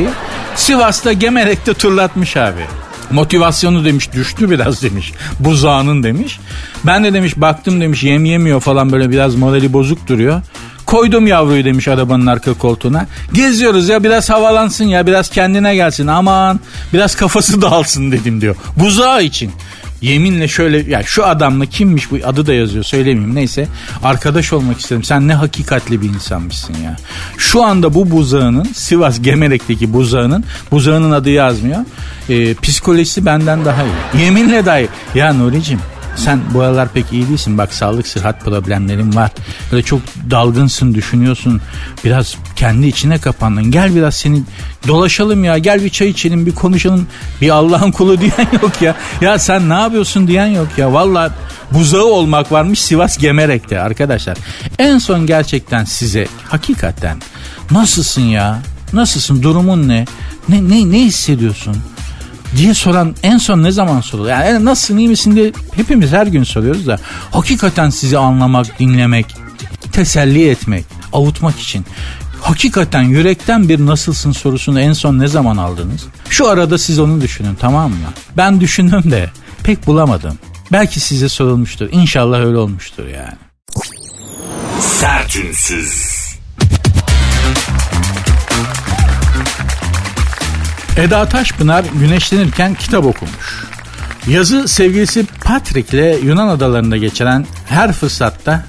Sivas'ta 0.55 1.13
Gemerek'te 1.13 1.75
turlatmış 1.75 2.37
abi. 2.37 2.63
Motivasyonu 3.11 3.85
demiş 3.85 4.13
düştü 4.13 4.51
biraz 4.51 4.83
demiş. 4.83 5.13
Buzağının 5.41 6.03
demiş. 6.03 6.41
Ben 6.87 7.05
de 7.05 7.15
demiş 7.15 7.37
baktım 7.37 7.81
demiş 7.81 8.03
yem 8.03 8.25
yemiyor 8.25 8.61
falan 8.61 8.93
böyle 8.93 9.11
biraz 9.11 9.35
morali 9.35 9.73
bozuk 9.73 10.09
duruyor. 10.09 10.43
Koydum 10.87 11.27
yavruyu 11.27 11.65
demiş 11.65 11.89
arabanın 11.89 12.27
arka 12.27 12.55
koltuğuna. 12.55 13.07
Geziyoruz 13.33 13.89
ya 13.89 14.05
biraz 14.05 14.31
havalansın 14.31 14.85
ya 14.85 15.07
biraz 15.07 15.31
kendine 15.31 15.75
gelsin 15.75 16.07
aman 16.07 16.61
biraz 16.93 17.15
kafası 17.15 17.63
dağılsın 17.63 18.13
dedim 18.13 18.41
diyor. 18.41 18.57
Buzağı 18.77 19.23
için. 19.23 19.53
Yeminle 20.01 20.49
şöyle 20.49 20.91
ya 20.91 21.03
şu 21.03 21.27
adamla 21.27 21.67
kimmiş 21.67 22.11
bu 22.11 22.17
adı 22.25 22.47
da 22.47 22.55
yazıyor 22.55 22.85
söylemeyeyim 22.85 23.35
neyse 23.35 23.69
arkadaş 24.05 24.53
olmak 24.53 24.81
istedim 24.81 25.05
sen 25.05 25.29
ne 25.29 25.35
hakikatli 25.35 26.03
bir 26.03 26.09
insanmışsın 26.09 26.75
ya. 26.85 26.97
Şu 27.39 27.65
anda 27.65 27.95
bu 27.95 28.11
buzağının 28.11 28.65
Sivas 28.75 29.23
Gemerek'teki 29.23 29.93
buzağının 29.93 30.45
buzağının 30.71 31.11
adı 31.11 31.31
yazmıyor. 31.31 31.79
Ee, 32.29 32.55
psikolojisi 32.55 33.27
benden 33.27 33.65
daha 33.65 33.83
iyi. 33.83 34.23
Yeminle 34.23 34.67
dahi 34.67 34.89
ya 35.15 35.33
Nuri'cim 35.33 35.81
sen 36.17 36.41
bu 36.55 36.61
aralar 36.61 36.89
pek 36.89 37.13
iyi 37.13 37.29
değilsin. 37.29 37.59
Bak 37.59 37.75
sağlık 37.75 38.07
sıhhat 38.07 38.41
problemlerin 38.45 39.15
var. 39.15 39.31
Böyle 39.73 39.83
çok 39.83 40.01
dalgınsın 40.31 40.95
düşünüyorsun. 40.95 41.61
Biraz 42.05 42.37
kendi 42.57 42.87
içine 42.87 43.19
kapandın. 43.19 43.71
Gel 43.71 43.95
biraz 43.95 44.15
seni 44.15 44.43
dolaşalım 44.89 45.45
ya. 45.45 45.59
Gel 45.59 45.85
bir 45.85 45.91
çay 45.91 46.09
içelim 46.09 46.47
bir 46.47 46.55
konuşalım. 46.55 47.07
Bir 47.41 47.51
Allah'ın 47.51 47.91
kulu 47.91 48.21
diyen 48.21 48.49
yok 48.63 48.83
ya. 48.83 48.95
Ya 49.21 49.39
sen 49.39 49.69
ne 49.69 49.75
yapıyorsun 49.75 50.29
diyen 50.29 50.47
yok 50.47 50.69
ya. 50.77 50.93
Valla 50.93 51.35
buzağı 51.71 52.05
olmak 52.05 52.53
varmış 52.53 52.81
Sivas 52.81 53.19
Gemerek'te 53.19 53.81
arkadaşlar. 53.81 54.39
En 54.79 54.99
son 54.99 55.27
gerçekten 55.27 55.85
size 55.85 56.27
hakikaten 56.49 57.19
nasılsın 57.71 58.23
ya? 58.23 58.63
Nasılsın? 58.93 59.43
Durumun 59.43 59.89
ne? 59.89 60.05
Ne 60.49 60.69
ne 60.69 60.91
ne 60.91 61.01
hissediyorsun? 61.01 61.77
Diye 62.57 62.75
soran 62.75 63.15
en 63.23 63.39
son 63.39 63.63
ne 63.63 63.73
zaman 63.73 64.01
sorulur? 64.01 64.29
Yani 64.29 64.65
nasılsın 64.65 64.97
iyi 64.97 65.09
misin 65.09 65.37
diye 65.37 65.53
hepimiz 65.77 66.13
her 66.13 66.27
gün 66.27 66.45
soruyoruz 66.45 66.87
da 66.87 66.99
hakikaten 67.31 67.91
sizi 67.91 68.19
anlamak, 68.19 68.79
dinlemek, 68.79 69.37
teselli 69.93 70.49
etmek, 70.51 70.85
avutmak 71.13 71.61
için 71.61 71.87
hakikaten 72.41 73.03
yürekten 73.03 73.69
bir 73.69 73.87
nasılsın 73.87 74.33
sorusunu 74.33 74.81
en 74.81 74.93
son 74.93 75.19
ne 75.19 75.29
zaman 75.29 75.57
aldınız? 75.57 76.07
Şu 76.31 76.49
arada 76.49 76.79
siz 76.79 76.99
onu 76.99 77.21
düşünün 77.21 77.55
tamam 77.55 77.91
mı? 77.91 77.97
Ben 78.37 78.61
düşündüm 78.61 79.11
de 79.11 79.31
pek 79.63 79.87
bulamadım. 79.87 80.39
Belki 80.73 81.01
size 81.01 81.29
sorulmuştur. 81.29 81.89
İnşallah 81.93 82.39
öyle 82.39 82.57
olmuştur 82.57 83.07
yani. 83.07 83.37
Sertünsüz. 84.81 86.17
Eda 90.97 91.29
Taşpınar 91.29 91.85
güneşlenirken 92.01 92.75
kitap 92.75 93.05
okumuş. 93.05 93.65
Yazı 94.27 94.69
sevgilisi 94.69 95.27
Patrick 95.45 95.97
ile 95.97 96.17
Yunan 96.17 96.49
adalarında 96.49 96.97
geçiren 96.97 97.47
her 97.69 97.93
fırsatta 97.93 98.65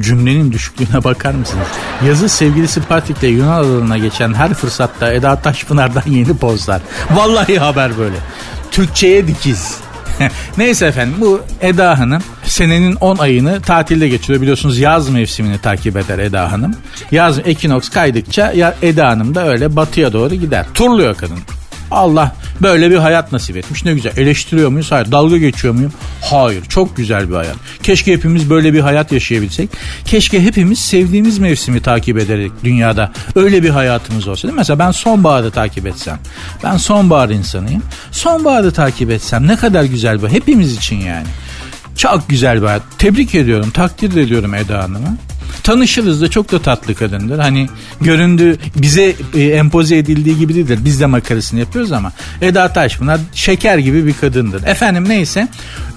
cümlenin 0.00 0.52
düşüklüğüne 0.52 1.04
bakar 1.04 1.34
mısınız? 1.34 1.66
Yazı 2.06 2.28
sevgilisi 2.28 2.80
Patrick 2.80 3.26
ile 3.26 3.36
Yunan 3.36 3.52
adalarına 3.52 3.98
geçen 3.98 4.34
her 4.34 4.54
fırsatta 4.54 5.12
Eda 5.12 5.36
Taşpınar'dan 5.36 6.02
yeni 6.10 6.36
pozlar. 6.36 6.82
Vallahi 7.10 7.58
haber 7.58 7.98
böyle. 7.98 8.16
Türkçe'ye 8.70 9.26
dikiz. 9.26 9.76
Neyse 10.58 10.86
efendim 10.86 11.14
bu 11.20 11.40
Eda 11.60 11.98
Hanım 11.98 12.22
senenin 12.44 12.94
10 12.94 13.16
ayını 13.16 13.60
tatilde 13.60 14.08
geçiriyor. 14.08 14.40
Biliyorsunuz 14.40 14.78
yaz 14.78 15.08
mevsimini 15.08 15.58
takip 15.58 15.96
eder 15.96 16.18
Eda 16.18 16.52
Hanım. 16.52 16.76
Yaz 17.10 17.38
ekinoks 17.38 17.88
kaydıkça 17.88 18.52
ya 18.52 18.74
Eda 18.82 19.08
Hanım 19.08 19.34
da 19.34 19.48
öyle 19.48 19.76
batıya 19.76 20.12
doğru 20.12 20.34
gider. 20.34 20.66
Turluyor 20.74 21.14
kadın. 21.14 21.38
Allah 21.90 22.36
böyle 22.62 22.90
bir 22.90 22.96
hayat 22.96 23.32
nasip 23.32 23.56
etmiş 23.56 23.84
ne 23.84 23.94
güzel. 23.94 24.16
Eleştiriyor 24.16 24.70
muyuz? 24.70 24.92
Hayır. 24.92 25.12
Dalga 25.12 25.36
geçiyor 25.36 25.74
muyum? 25.74 25.92
Hayır. 26.22 26.64
Çok 26.64 26.96
güzel 26.96 27.30
bir 27.30 27.34
hayat. 27.34 27.56
Keşke 27.82 28.12
hepimiz 28.12 28.50
böyle 28.50 28.72
bir 28.72 28.80
hayat 28.80 29.12
yaşayabilsek. 29.12 29.70
Keşke 30.04 30.44
hepimiz 30.44 30.78
sevdiğimiz 30.78 31.38
mevsimi 31.38 31.82
takip 31.82 32.18
ederek 32.18 32.52
dünyada 32.64 33.12
öyle 33.36 33.62
bir 33.62 33.70
hayatımız 33.70 34.28
olsa. 34.28 34.42
Değil 34.42 34.54
mi? 34.54 34.58
Mesela 34.58 34.78
ben 34.78 34.90
sonbaharı 34.90 35.50
takip 35.50 35.86
etsem. 35.86 36.18
Ben 36.64 36.76
sonbahar 36.76 37.28
insanıyım. 37.28 37.82
Sonbaharı 38.10 38.72
takip 38.72 39.10
etsem 39.10 39.46
ne 39.46 39.56
kadar 39.56 39.84
güzel 39.84 40.22
bu. 40.22 40.28
Hepimiz 40.28 40.76
için 40.76 40.96
yani. 40.96 41.26
Çok 41.96 42.28
güzel 42.28 42.62
bir 42.62 42.66
hayat. 42.66 42.82
Tebrik 42.98 43.34
ediyorum, 43.34 43.70
takdir 43.70 44.16
ediyorum 44.16 44.54
Eda 44.54 44.82
Hanım'ı. 44.82 45.16
Tanışırız 45.62 46.22
da 46.22 46.30
çok 46.30 46.52
da 46.52 46.58
tatlı 46.62 46.94
kadındır. 46.94 47.38
Hani 47.38 47.68
göründüğü 48.00 48.58
bize 48.76 49.14
e, 49.34 49.42
empoze 49.42 49.96
edildiği 49.98 50.38
gibi 50.38 50.54
değildir. 50.54 50.78
Biz 50.84 51.00
de 51.00 51.06
makarasını 51.06 51.60
yapıyoruz 51.60 51.92
ama 51.92 52.12
Eda 52.42 52.72
Taşpınar 52.72 53.20
şeker 53.34 53.78
gibi 53.78 54.06
bir 54.06 54.14
kadındır. 54.14 54.66
Efendim 54.66 55.08
neyse 55.08 55.48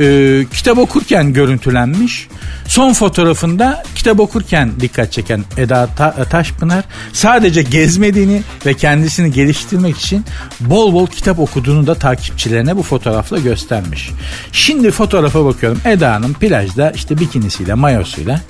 e, 0.02 0.46
kitap 0.54 0.78
okurken 0.78 1.34
görüntülenmiş. 1.34 2.28
Son 2.68 2.94
fotoğrafında 2.94 3.84
kitap 3.96 4.20
okurken 4.20 4.72
dikkat 4.80 5.12
çeken 5.12 5.44
Eda 5.58 5.88
Ta- 5.98 6.24
Taşpınar 6.30 6.84
sadece 7.14 7.62
gezmediğini 7.64 8.42
ve 8.66 8.74
kendisini 8.74 9.32
geliştirmek 9.32 9.98
için 9.98 10.26
bol 10.60 10.94
bol 10.94 11.08
kitap 11.08 11.40
okuduğunu 11.40 11.88
da 11.88 11.96
takipçilerine 11.96 12.78
bu 12.78 12.84
fotoğrafla 12.84 13.40
göstermiş. 13.40 14.10
Şimdi 14.52 14.92
fotoğrafa 14.92 15.46
bakıyorum. 15.46 15.80
Eda 15.86 16.14
Hanım 16.14 16.34
plajda 16.34 16.92
işte 16.92 17.20
bikinisiyle 17.20 17.74
mayosuyla 17.74 18.42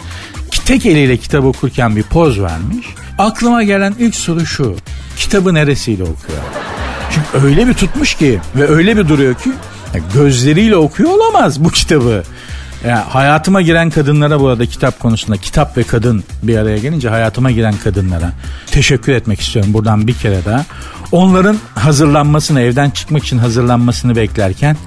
tek 0.65 0.85
eliyle 0.85 1.17
kitap 1.17 1.43
okurken 1.43 1.95
bir 1.95 2.03
poz 2.03 2.41
vermiş. 2.41 2.87
Aklıma 3.17 3.63
gelen 3.63 3.95
ilk 3.99 4.15
soru 4.15 4.45
şu. 4.45 4.75
Kitabı 5.17 5.53
neresiyle 5.53 6.03
okuyor? 6.03 6.39
Çünkü 7.11 7.47
öyle 7.47 7.67
bir 7.67 7.73
tutmuş 7.73 8.13
ki 8.13 8.39
ve 8.55 8.67
öyle 8.67 8.97
bir 8.97 9.07
duruyor 9.07 9.33
ki 9.33 9.51
gözleriyle 10.13 10.75
okuyor 10.75 11.09
olamaz 11.09 11.63
bu 11.63 11.69
kitabı. 11.69 12.23
Yani 12.87 12.99
hayatıma 12.99 13.61
giren 13.61 13.89
kadınlara 13.89 14.39
bu 14.39 14.47
arada 14.47 14.65
kitap 14.65 14.99
konusunda 14.99 15.37
kitap 15.37 15.77
ve 15.77 15.83
kadın 15.83 16.23
bir 16.43 16.57
araya 16.57 16.77
gelince 16.77 17.09
hayatıma 17.09 17.51
giren 17.51 17.75
kadınlara 17.83 18.31
teşekkür 18.71 19.13
etmek 19.13 19.41
istiyorum 19.41 19.73
buradan 19.73 20.07
bir 20.07 20.13
kere 20.13 20.45
daha. 20.45 20.65
Onların 21.11 21.57
hazırlanmasını 21.75 22.61
evden 22.61 22.89
çıkmak 22.89 23.23
için 23.23 23.37
hazırlanmasını 23.37 24.15
beklerken 24.15 24.77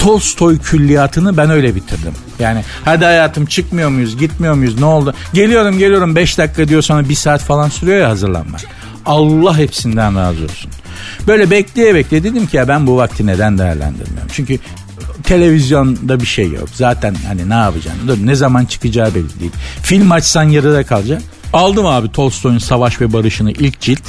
Tolstoy 0.00 0.58
külliyatını 0.58 1.36
ben 1.36 1.50
öyle 1.50 1.74
bitirdim. 1.74 2.12
Yani 2.38 2.64
hadi 2.84 3.04
hayatım 3.04 3.46
çıkmıyor 3.46 3.88
muyuz 3.88 4.18
gitmiyor 4.18 4.54
muyuz 4.54 4.80
ne 4.80 4.84
oldu? 4.84 5.14
Geliyorum 5.34 5.78
geliyorum 5.78 6.16
5 6.16 6.38
dakika 6.38 6.68
diyor 6.68 6.82
sonra 6.82 7.08
1 7.08 7.14
saat 7.14 7.42
falan 7.42 7.68
sürüyor 7.68 7.98
ya 7.98 8.08
hazırlanmak. 8.08 8.60
Allah 9.06 9.58
hepsinden 9.58 10.16
razı 10.16 10.44
olsun. 10.44 10.70
Böyle 11.26 11.50
bekleye 11.50 11.94
bekleye 11.94 12.24
dedim 12.24 12.46
ki 12.46 12.56
ya 12.56 12.68
ben 12.68 12.86
bu 12.86 12.96
vakti 12.96 13.26
neden 13.26 13.58
değerlendirmiyorum? 13.58 14.28
Çünkü 14.32 14.58
televizyonda 15.22 16.20
bir 16.20 16.26
şey 16.26 16.50
yok. 16.50 16.68
Zaten 16.74 17.16
hani 17.26 17.48
ne 17.48 17.54
yapacaksın? 17.54 18.08
Dur, 18.08 18.18
ne 18.22 18.34
zaman 18.34 18.64
çıkacağı 18.64 19.14
belli 19.14 19.40
değil. 19.40 19.52
Film 19.82 20.12
açsan 20.12 20.42
yarıda 20.42 20.84
kalacak. 20.84 21.22
Aldım 21.52 21.86
abi 21.86 22.12
Tolstoy'un 22.12 22.58
Savaş 22.58 23.00
ve 23.00 23.12
Barış'ını 23.12 23.50
ilk 23.52 23.80
cilt. 23.80 24.02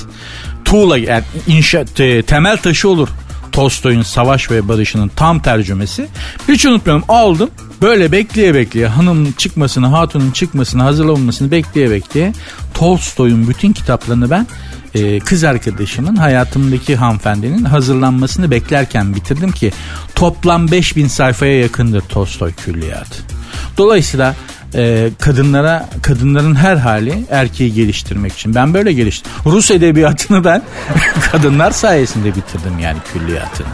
Tuğla 0.66 0.98
yani 0.98 1.24
inşaat 1.48 2.00
e, 2.00 2.22
temel 2.22 2.58
taşı 2.58 2.90
olur. 2.90 3.10
Tolstoy'un 3.52 4.02
Savaş 4.02 4.52
ve 4.52 4.68
Barış'ının 4.68 5.08
tam 5.08 5.42
tercümesi. 5.42 6.08
Hiç 6.48 6.66
unutmuyorum 6.66 7.06
aldım. 7.10 7.50
Böyle 7.82 8.12
bekleye 8.12 8.54
bekleye 8.54 8.88
hanımın 8.88 9.32
çıkmasını, 9.32 9.88
hatunun 9.88 10.32
çıkmasını, 10.32 10.84
hazırlanmasını 10.84 11.52
bekleye 11.52 11.92
bekleye 11.92 12.34
Tolstoy'un 12.74 13.50
bütün 13.50 13.74
kitaplarını 13.74 14.30
ben 14.30 14.48
e, 14.96 15.20
kız 15.20 15.44
arkadaşımın 15.44 16.16
hayatımdaki 16.16 16.96
hanımefendinin 16.96 17.64
hazırlanmasını 17.64 18.52
beklerken 18.52 19.16
bitirdim 19.16 19.52
ki 19.52 19.72
toplam 20.16 20.72
5000 20.72 21.08
sayfaya 21.08 21.60
yakındır 21.60 22.02
Tolstoy 22.02 22.54
külliyatı. 22.54 23.41
Dolayısıyla 23.78 24.36
e, 24.76 25.10
kadınlara 25.20 25.90
kadınların 26.02 26.56
her 26.56 26.76
hali 26.76 27.26
erkeği 27.30 27.74
geliştirmek 27.74 28.34
için. 28.34 28.56
Ben 28.56 28.74
böyle 28.74 28.94
geliştim. 28.94 29.32
Rus 29.46 29.72
edebiyatını 29.72 30.44
ben 30.44 30.62
kadınlar 31.32 31.72
sayesinde 31.72 32.36
bitirdim 32.36 32.80
yani 32.80 32.98
külliyatını. 33.14 33.68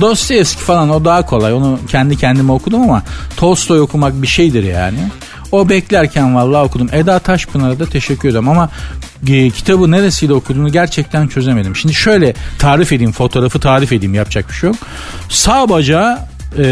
Dostoyevski 0.00 0.62
falan 0.62 0.90
o 0.90 1.04
daha 1.04 1.26
kolay. 1.26 1.52
Onu 1.52 1.78
kendi 1.88 2.16
kendime 2.16 2.52
okudum 2.52 2.82
ama 2.82 3.02
Tolstoy 3.36 3.80
okumak 3.80 4.22
bir 4.22 4.26
şeydir 4.26 4.64
yani. 4.64 4.98
O 5.52 5.68
beklerken 5.68 6.34
vallahi 6.34 6.64
okudum. 6.64 6.88
Eda 6.92 7.18
Taşpınar'a 7.18 7.78
da 7.78 7.86
teşekkür 7.86 8.28
ederim 8.28 8.48
ama 8.48 8.68
e, 9.28 9.50
kitabı 9.50 9.90
neresiyle 9.90 10.32
okuduğunu 10.32 10.72
gerçekten 10.72 11.28
çözemedim. 11.28 11.76
Şimdi 11.76 11.94
şöyle 11.94 12.34
tarif 12.58 12.92
edeyim, 12.92 13.12
fotoğrafı 13.12 13.60
tarif 13.60 13.92
edeyim 13.92 14.14
yapacak 14.14 14.48
bir 14.48 14.54
şey 14.54 14.70
yok. 14.70 14.76
Sağ 15.28 15.68
bacağı 15.68 16.18
e, 16.58 16.64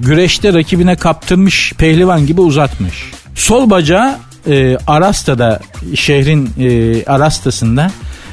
güreşte 0.00 0.54
rakibine 0.54 0.96
kaptırmış 0.96 1.72
pehlivan 1.78 2.26
gibi 2.26 2.40
uzatmış. 2.40 3.10
Sol 3.34 3.70
bacağı 3.70 4.16
e, 4.46 4.76
Arasta'da 4.86 5.60
şehrin 5.94 6.50
e, 6.58 7.04
Arasta'sında 7.04 7.90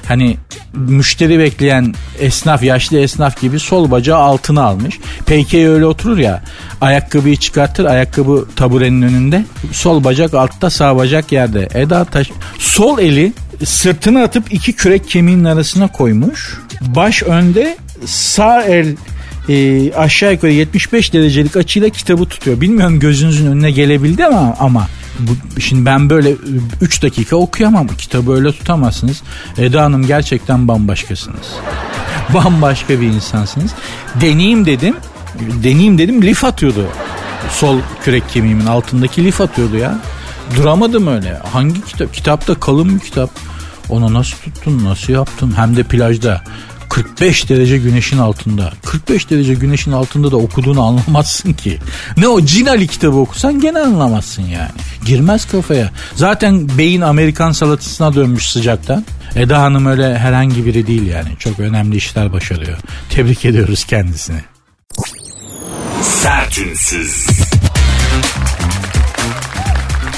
hani 0.07 0.37
müşteri 0.73 1.39
bekleyen 1.39 1.93
esnaf 2.19 2.63
yaşlı 2.63 2.99
esnaf 2.99 3.41
gibi 3.41 3.59
sol 3.59 3.91
bacağı 3.91 4.19
altına 4.19 4.63
almış. 4.63 4.99
Peyke 5.25 5.69
öyle 5.69 5.85
oturur 5.85 6.17
ya 6.17 6.43
ayakkabıyı 6.81 7.35
çıkartır 7.35 7.85
ayakkabı 7.85 8.45
taburenin 8.55 9.01
önünde 9.01 9.45
sol 9.71 10.03
bacak 10.03 10.33
altta 10.33 10.69
sağ 10.69 10.95
bacak 10.95 11.31
yerde. 11.31 11.69
Eda 11.73 12.05
Taş 12.05 12.31
sol 12.59 12.99
eli 12.99 13.33
sırtına 13.65 14.23
atıp 14.23 14.53
iki 14.53 14.73
kürek 14.73 15.09
kemiğinin 15.09 15.45
arasına 15.45 15.87
koymuş. 15.87 16.61
Baş 16.81 17.23
önde 17.23 17.77
sağ 18.05 18.63
el 18.63 18.95
e, 19.49 19.93
aşağı 19.93 20.33
yukarı 20.33 20.51
75 20.51 21.13
derecelik 21.13 21.57
açıyla 21.57 21.89
kitabı 21.89 22.25
tutuyor. 22.25 22.61
Bilmiyorum 22.61 22.99
gözünüzün 22.99 23.51
önüne 23.51 23.71
gelebildi 23.71 24.25
ama 24.25 24.55
ama 24.59 24.87
bu, 25.19 25.61
şimdi 25.61 25.85
ben 25.85 26.09
böyle 26.09 26.35
3 26.81 27.03
dakika 27.03 27.35
okuyamam. 27.35 27.87
Kitabı 27.87 28.33
öyle 28.33 28.51
tutamazsınız. 28.51 29.21
Eda 29.57 29.83
Hanım 29.83 30.07
gerçekten 30.07 30.67
bambaşkasınız. 30.67 31.47
Bambaşka 32.33 33.01
bir 33.01 33.07
insansınız. 33.07 33.71
Deneyeyim 34.21 34.65
dedim. 34.65 34.95
Deneyeyim 35.63 35.97
dedim 35.97 36.21
lif 36.21 36.43
atıyordu. 36.43 36.87
Sol 37.49 37.79
kürek 38.03 38.29
kemiğimin 38.29 38.65
altındaki 38.65 39.25
lif 39.25 39.41
atıyordu 39.41 39.77
ya. 39.77 39.99
Duramadım 40.55 41.07
öyle. 41.07 41.39
Hangi 41.53 41.85
kitap? 41.85 42.13
Kitapta 42.13 42.55
kalın 42.55 42.95
bir 42.95 42.99
kitap. 42.99 43.29
Onu 43.89 44.13
nasıl 44.13 44.37
tuttun, 44.37 44.83
nasıl 44.83 45.13
yaptın? 45.13 45.53
Hem 45.57 45.75
de 45.75 45.83
plajda. 45.83 46.43
45 46.95 47.49
derece 47.49 47.77
güneşin 47.77 48.17
altında. 48.17 48.73
45 48.85 49.29
derece 49.29 49.53
güneşin 49.53 49.91
altında 49.91 50.31
da 50.31 50.37
okuduğunu 50.37 50.83
anlamazsın 50.83 51.53
ki. 51.53 51.79
Ne 52.17 52.27
o 52.27 52.45
Cinali 52.45 52.87
kitabı 52.87 53.17
okusan 53.17 53.59
gene 53.59 53.79
anlamazsın 53.79 54.43
yani. 54.43 54.71
Girmez 55.05 55.45
kafaya. 55.45 55.91
Zaten 56.15 56.77
beyin 56.77 57.01
Amerikan 57.01 57.51
salatasına 57.51 58.15
dönmüş 58.15 58.49
sıcaktan. 58.49 59.05
Eda 59.35 59.61
Hanım 59.61 59.85
öyle 59.85 60.17
herhangi 60.17 60.65
biri 60.65 60.87
değil 60.87 61.07
yani. 61.07 61.29
Çok 61.39 61.59
önemli 61.59 61.95
işler 61.95 62.33
başarıyor. 62.33 62.77
Tebrik 63.09 63.45
ediyoruz 63.45 63.85
kendisini. 63.85 64.41
Sertünsüz. 66.01 67.27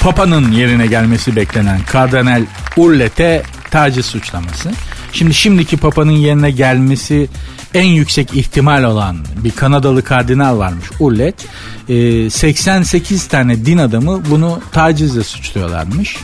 Papa'nın 0.02 0.52
yerine 0.52 0.86
gelmesi 0.86 1.36
beklenen 1.36 1.80
Kardinal 1.82 2.42
Urlet'e 2.76 3.42
taciz 3.70 4.06
suçlaması. 4.06 4.70
Şimdi 5.12 5.34
şimdiki 5.34 5.76
papanın 5.76 6.10
yerine 6.10 6.50
gelmesi 6.50 7.28
en 7.74 7.84
yüksek 7.84 8.34
ihtimal 8.34 8.84
olan 8.84 9.16
bir 9.44 9.50
Kanadalı 9.50 10.02
kardinal 10.02 10.58
varmış 10.58 10.86
Ullet. 11.00 11.34
E, 11.88 12.30
88 12.30 13.26
tane 13.26 13.66
din 13.66 13.78
adamı 13.78 14.22
bunu 14.30 14.60
tacizle 14.72 15.24
suçluyorlarmış. 15.24 16.16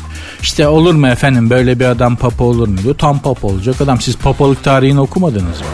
İşte 0.43 0.69
olur 0.69 0.95
mu 0.95 1.09
efendim 1.09 1.51
böyle 1.51 1.81
bir 1.81 1.85
adam 1.85 2.17
papa 2.17 2.45
olur 2.45 2.69
mu 2.69 2.79
diyor. 2.83 2.95
Tam 2.99 3.19
papa 3.19 3.49
olacak 3.49 3.81
adam. 3.81 4.01
Siz 4.01 4.17
papalık 4.17 4.65
tarihini 4.65 5.01
okumadınız 5.01 5.61
mı? 5.61 5.67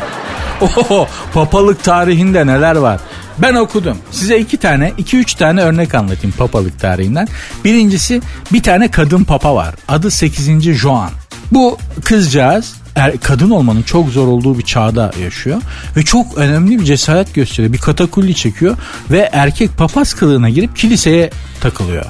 Oho, 0.60 1.08
papalık 1.34 1.84
tarihinde 1.84 2.46
neler 2.46 2.76
var? 2.76 3.00
Ben 3.38 3.54
okudum. 3.54 3.96
Size 4.10 4.38
iki 4.38 4.56
tane, 4.56 4.92
iki 4.98 5.16
üç 5.16 5.34
tane 5.34 5.62
örnek 5.62 5.94
anlatayım 5.94 6.36
papalık 6.38 6.80
tarihinden. 6.80 7.28
Birincisi 7.64 8.20
bir 8.52 8.62
tane 8.62 8.90
kadın 8.90 9.24
papa 9.24 9.54
var. 9.54 9.74
Adı 9.88 10.10
8. 10.10 10.72
Joan. 10.72 11.10
Bu 11.52 11.78
kızcağız 12.04 12.74
er, 12.96 13.20
kadın 13.20 13.50
olmanın 13.50 13.82
çok 13.82 14.08
zor 14.08 14.26
olduğu 14.26 14.58
bir 14.58 14.62
çağda 14.62 15.10
yaşıyor 15.22 15.62
ve 15.96 16.02
çok 16.02 16.38
önemli 16.38 16.80
bir 16.80 16.84
cesaret 16.84 17.34
gösteriyor. 17.34 17.72
Bir 17.72 17.78
katakulli 17.78 18.34
çekiyor 18.34 18.76
ve 19.10 19.28
erkek 19.32 19.76
papaz 19.76 20.14
kılığına 20.14 20.48
girip 20.48 20.76
kiliseye 20.76 21.30
takılıyor. 21.60 22.04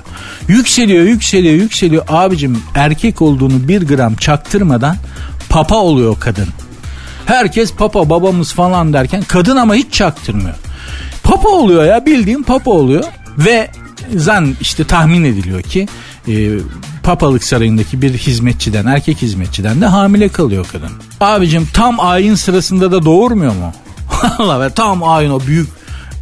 Yükseliyor, 0.48 1.04
yükseliyor, 1.04 1.54
yükseliyor. 1.54 2.04
Abicim 2.08 2.62
erkek 2.74 3.22
olduğunu 3.22 3.68
bir 3.68 3.86
gram 3.86 4.14
çaktırmadan 4.14 4.96
papa 5.48 5.76
oluyor 5.76 6.16
kadın. 6.20 6.48
Herkes 7.26 7.72
papa 7.72 8.10
babamız 8.10 8.52
falan 8.52 8.92
derken 8.92 9.22
kadın 9.22 9.56
ama 9.56 9.74
hiç 9.74 9.92
çaktırmıyor. 9.92 10.54
Papa 11.22 11.48
oluyor 11.48 11.84
ya 11.84 12.06
bildiğin 12.06 12.42
papa 12.42 12.70
oluyor 12.70 13.04
ve 13.38 13.70
zan 14.16 14.56
işte 14.60 14.84
tahmin 14.84 15.24
ediliyor 15.24 15.62
ki 15.62 15.88
e, 16.28 16.58
papalık 17.02 17.44
sarayındaki 17.44 18.02
bir 18.02 18.12
hizmetçiden 18.14 18.86
erkek 18.86 19.22
hizmetçiden 19.22 19.80
de 19.80 19.86
hamile 19.86 20.28
kalıyor 20.28 20.66
kadın. 20.72 20.90
Abicim 21.20 21.68
tam 21.74 22.00
ayin 22.00 22.34
sırasında 22.34 22.92
da 22.92 23.04
doğurmuyor 23.04 23.52
mu? 23.52 23.72
Allah 24.38 24.60
be 24.60 24.70
tam 24.70 25.02
ayin 25.02 25.30
o 25.30 25.40
büyük 25.40 25.68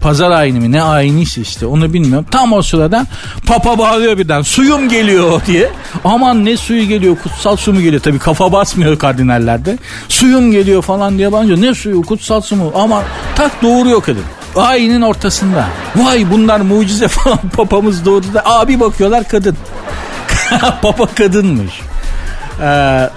pazar 0.02 0.30
ayini 0.30 0.60
mi 0.60 0.72
ne 0.72 0.82
ayiniyse 0.82 1.40
işte 1.40 1.66
onu 1.66 1.92
bilmiyorum. 1.92 2.26
Tam 2.30 2.52
o 2.52 2.62
sırada 2.62 3.06
papa 3.46 3.78
bağırıyor 3.78 4.18
birden 4.18 4.42
suyum 4.42 4.88
geliyor 4.88 5.40
diye. 5.46 5.70
Aman 6.04 6.44
ne 6.44 6.56
suyu 6.56 6.88
geliyor 6.88 7.16
kutsal 7.22 7.56
su 7.56 7.72
mu 7.72 7.80
geliyor 7.80 8.02
tabii 8.02 8.18
kafa 8.18 8.52
basmıyor 8.52 8.98
kardinallerde. 8.98 9.78
Suyum 10.08 10.52
geliyor 10.52 10.82
falan 10.82 11.18
diye 11.18 11.32
bağırınca 11.32 11.56
ne 11.56 11.74
suyu 11.74 12.02
kutsal 12.02 12.40
su 12.40 12.56
mu 12.56 12.72
ama 12.74 13.02
tak 13.36 13.62
doğuruyor 13.62 14.02
kadın. 14.02 14.24
Ayinin 14.56 15.00
ortasında. 15.02 15.66
Vay 15.96 16.30
bunlar 16.30 16.60
mucize 16.60 17.08
falan 17.08 17.38
papamız 17.56 18.04
doğdu 18.04 18.26
da 18.34 18.46
abi 18.46 18.80
bakıyorlar 18.80 19.28
kadın. 19.28 19.56
Papa 20.82 21.06
kadınmış. 21.06 21.72
Ee, 22.62 23.10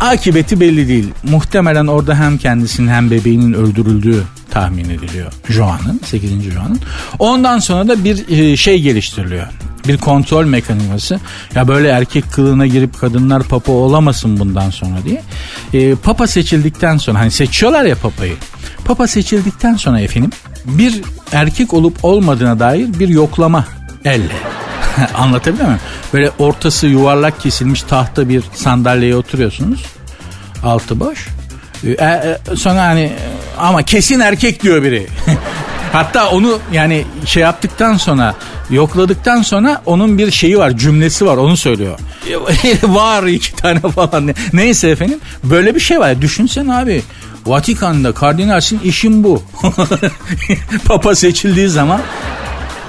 akibeti 0.00 0.60
belli 0.60 0.88
değil. 0.88 1.10
Muhtemelen 1.22 1.86
orada 1.86 2.14
hem 2.14 2.38
kendisinin 2.38 2.88
hem 2.88 3.10
bebeğinin 3.10 3.52
öldürüldüğü 3.52 4.22
tahmin 4.50 4.84
ediliyor. 4.84 5.32
Joan'ın, 5.48 6.00
8. 6.04 6.52
Joan'ın. 6.52 6.80
Ondan 7.18 7.58
sonra 7.58 7.88
da 7.88 8.04
bir 8.04 8.28
e, 8.28 8.56
şey 8.56 8.82
geliştiriliyor. 8.82 9.46
Bir 9.88 9.98
kontrol 9.98 10.44
mekanizması. 10.44 11.20
Ya 11.54 11.68
böyle 11.68 11.88
erkek 11.88 12.32
kılığına 12.32 12.66
girip 12.66 13.00
kadınlar 13.00 13.42
papa 13.42 13.72
olamasın 13.72 14.40
bundan 14.40 14.70
sonra 14.70 14.96
diye. 15.04 15.22
E, 15.72 15.94
papa 15.94 16.26
seçildikten 16.26 16.96
sonra 16.96 17.18
hani 17.18 17.30
seçiyorlar 17.30 17.84
ya 17.84 17.94
papayı. 17.94 18.34
Papa 18.84 19.06
seçildikten 19.06 19.74
sonra 19.74 20.00
efendim 20.00 20.30
bir 20.64 21.02
erkek 21.32 21.74
olup 21.74 22.04
olmadığına 22.04 22.58
dair 22.58 22.98
bir 22.98 23.08
yoklama 23.08 23.66
elle 24.04 24.65
Anlatabiliyor 25.14 25.66
muyum? 25.66 25.80
Böyle 26.12 26.30
ortası 26.38 26.86
yuvarlak 26.86 27.40
kesilmiş 27.40 27.82
tahta 27.82 28.28
bir 28.28 28.42
sandalyeye 28.54 29.16
oturuyorsunuz. 29.16 29.84
Altı 30.64 31.00
boş. 31.00 31.28
E, 31.84 31.90
e, 32.04 32.38
sonra 32.56 32.82
hani 32.82 33.12
ama 33.58 33.82
kesin 33.82 34.20
erkek 34.20 34.62
diyor 34.62 34.82
biri. 34.82 35.06
Hatta 35.92 36.30
onu 36.30 36.58
yani 36.72 37.04
şey 37.26 37.42
yaptıktan 37.42 37.96
sonra 37.96 38.34
yokladıktan 38.70 39.42
sonra 39.42 39.82
onun 39.86 40.18
bir 40.18 40.30
şeyi 40.30 40.58
var 40.58 40.70
cümlesi 40.70 41.26
var 41.26 41.36
onu 41.36 41.56
söylüyor. 41.56 41.98
var 42.82 43.22
iki 43.22 43.56
tane 43.56 43.80
falan. 43.80 44.34
Neyse 44.52 44.88
efendim 44.88 45.18
böyle 45.44 45.74
bir 45.74 45.80
şey 45.80 45.98
var. 46.00 46.22
Düşünsene 46.22 46.74
abi 46.74 47.02
Vatikan'da 47.46 48.12
kardinalsin 48.12 48.80
işin 48.84 49.24
bu. 49.24 49.42
Papa 50.84 51.14
seçildiği 51.14 51.68
zaman 51.68 52.00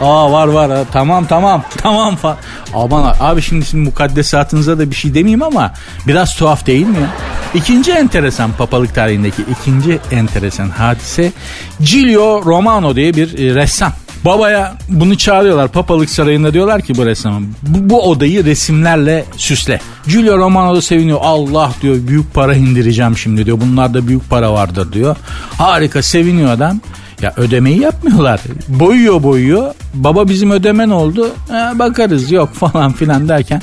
Aa 0.01 0.31
var 0.31 0.47
var 0.47 0.71
ha. 0.71 0.83
tamam 0.91 1.25
tamam 1.25 1.63
tamam 1.77 2.15
falan. 2.15 2.37
Aman 2.73 3.15
abi 3.19 3.41
şimdi 3.41 3.65
şimdi 3.65 3.83
mukaddesatınıza 3.83 4.79
da 4.79 4.89
bir 4.89 4.95
şey 4.95 5.13
demeyeyim 5.13 5.43
ama 5.43 5.73
biraz 6.07 6.35
tuhaf 6.35 6.65
değil 6.65 6.87
mi? 6.87 7.07
İkinci 7.53 7.91
enteresan 7.91 8.51
papalık 8.51 8.95
tarihindeki 8.95 9.41
ikinci 9.51 9.99
enteresan 10.11 10.69
hadise 10.69 11.31
Giulio 11.79 12.45
Romano 12.45 12.95
diye 12.95 13.13
bir 13.13 13.39
e, 13.39 13.55
ressam. 13.55 13.91
Babaya 14.25 14.73
bunu 14.89 15.17
çağırıyorlar 15.17 15.67
papalık 15.67 16.09
sarayında 16.09 16.53
diyorlar 16.53 16.81
ki 16.81 16.97
bu 16.97 17.05
ressama 17.05 17.39
bu, 17.61 17.89
bu 17.89 18.09
odayı 18.09 18.45
resimlerle 18.45 19.25
süsle. 19.37 19.81
Giulio 20.07 20.37
Romano 20.37 20.75
da 20.75 20.81
seviniyor 20.81 21.19
Allah 21.21 21.71
diyor 21.81 21.95
büyük 22.07 22.33
para 22.33 22.55
indireceğim 22.55 23.17
şimdi 23.17 23.45
diyor 23.45 23.61
bunlarda 23.61 24.07
büyük 24.07 24.29
para 24.29 24.53
vardır 24.53 24.93
diyor. 24.93 25.15
Harika 25.57 26.01
seviniyor 26.01 26.51
adam. 26.51 26.81
Ya 27.21 27.33
ödemeyi 27.37 27.79
yapmıyorlar. 27.81 28.39
Boyuyor 28.67 29.23
boyuyor. 29.23 29.73
Baba 29.93 30.27
bizim 30.29 30.51
ödemen 30.51 30.89
oldu. 30.89 31.29
E, 31.49 31.79
bakarız 31.79 32.31
yok 32.31 32.53
falan 32.53 32.93
filan 32.93 33.29
derken 33.29 33.61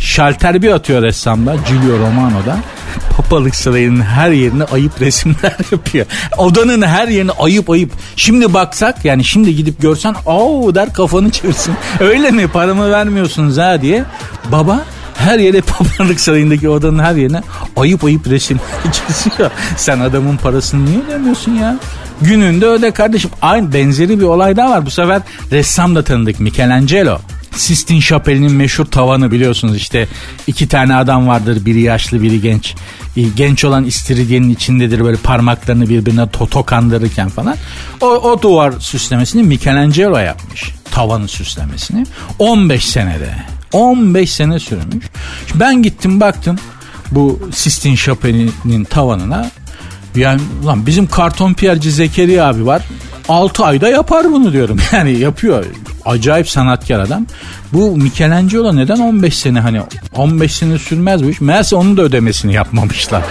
şalter 0.00 0.62
bir 0.62 0.70
atıyor 0.70 1.02
ressamda 1.02 1.54
Giulio 1.68 1.98
Romano'da. 1.98 2.56
Papalık 3.16 3.54
sarayının 3.56 4.00
her 4.00 4.30
yerine 4.30 4.64
ayıp 4.64 5.00
resimler 5.00 5.56
yapıyor. 5.72 6.06
Odanın 6.38 6.82
her 6.82 7.08
yerine 7.08 7.30
ayıp 7.38 7.70
ayıp. 7.70 7.92
Şimdi 8.16 8.54
baksak 8.54 9.04
yani 9.04 9.24
şimdi 9.24 9.56
gidip 9.56 9.82
görsen 9.82 10.14
o 10.26 10.70
der 10.74 10.92
kafanı 10.92 11.30
çevirsin. 11.30 11.74
Öyle 12.00 12.30
mi 12.30 12.48
paramı 12.48 12.90
vermiyorsunuz 12.90 13.58
ha 13.58 13.82
diye. 13.82 14.04
Baba 14.52 14.80
her 15.16 15.38
yere 15.38 15.60
papalık 15.78 16.20
sarayındaki 16.20 16.68
odanın 16.68 16.98
her 16.98 17.14
yerine 17.14 17.42
ayıp 17.76 18.04
ayıp 18.04 18.26
resim 18.30 18.60
çiziyor. 18.92 19.50
Sen 19.76 20.00
adamın 20.00 20.36
parasını 20.36 20.86
niye 20.86 20.98
ödemiyorsun 21.08 21.52
ya? 21.52 21.76
Gününde 22.20 22.66
öde 22.66 22.90
kardeşim. 22.90 23.30
Aynı 23.42 23.72
benzeri 23.72 24.18
bir 24.18 24.24
olay 24.24 24.56
daha 24.56 24.70
var. 24.70 24.86
Bu 24.86 24.90
sefer 24.90 25.22
ressam 25.50 25.94
da 25.94 26.04
tanıdık 26.04 26.40
Michelangelo. 26.40 27.18
Sistine 27.56 28.00
Şapeli'nin 28.00 28.52
meşhur 28.52 28.84
tavanı 28.84 29.30
biliyorsunuz 29.30 29.76
işte 29.76 30.08
iki 30.46 30.68
tane 30.68 30.94
adam 30.94 31.28
vardır 31.28 31.64
biri 31.66 31.80
yaşlı 31.80 32.22
biri 32.22 32.40
genç. 32.40 32.74
E, 33.16 33.22
genç 33.22 33.64
olan 33.64 33.84
istiridyenin 33.84 34.50
içindedir 34.50 35.04
böyle 35.04 35.16
parmaklarını 35.16 35.88
birbirine 35.88 36.30
to 36.30 36.46
tokandırırken 36.46 37.28
falan. 37.28 37.56
O, 38.00 38.06
o 38.06 38.42
duvar 38.42 38.72
süslemesini 38.78 39.42
Michelangelo 39.42 40.18
yapmış. 40.18 40.70
Tavanı 40.90 41.28
süslemesini. 41.28 42.06
15 42.38 42.84
senede. 42.84 43.34
15 43.72 44.32
sene 44.32 44.58
sürmüş. 44.58 45.06
Ben 45.54 45.82
gittim 45.82 46.20
baktım 46.20 46.58
bu 47.10 47.40
Sistine 47.52 47.96
Şapeli'nin 47.96 48.84
tavanına. 48.84 49.50
Yani 50.16 50.40
lan 50.66 50.86
bizim 50.86 51.06
karton 51.06 51.54
piyerci 51.54 51.90
Zekeriya 51.92 52.48
abi 52.48 52.66
var. 52.66 52.82
6 53.28 53.64
ayda 53.64 53.88
yapar 53.88 54.32
bunu 54.32 54.52
diyorum. 54.52 54.78
Yani 54.92 55.18
yapıyor. 55.18 55.64
Acayip 56.04 56.48
sanatkar 56.48 57.00
adam. 57.00 57.26
Bu 57.72 57.96
Michelangelo 57.96 58.76
neden 58.76 58.98
15 58.98 59.38
sene 59.38 59.60
hani 59.60 59.80
15 60.16 60.54
sene 60.54 60.78
sürmez 60.78 61.24
bu 61.24 61.30
iş. 61.30 61.40
Meğerse 61.40 61.76
onun 61.76 61.96
da 61.96 62.02
ödemesini 62.02 62.54
yapmamışlar. 62.54 63.22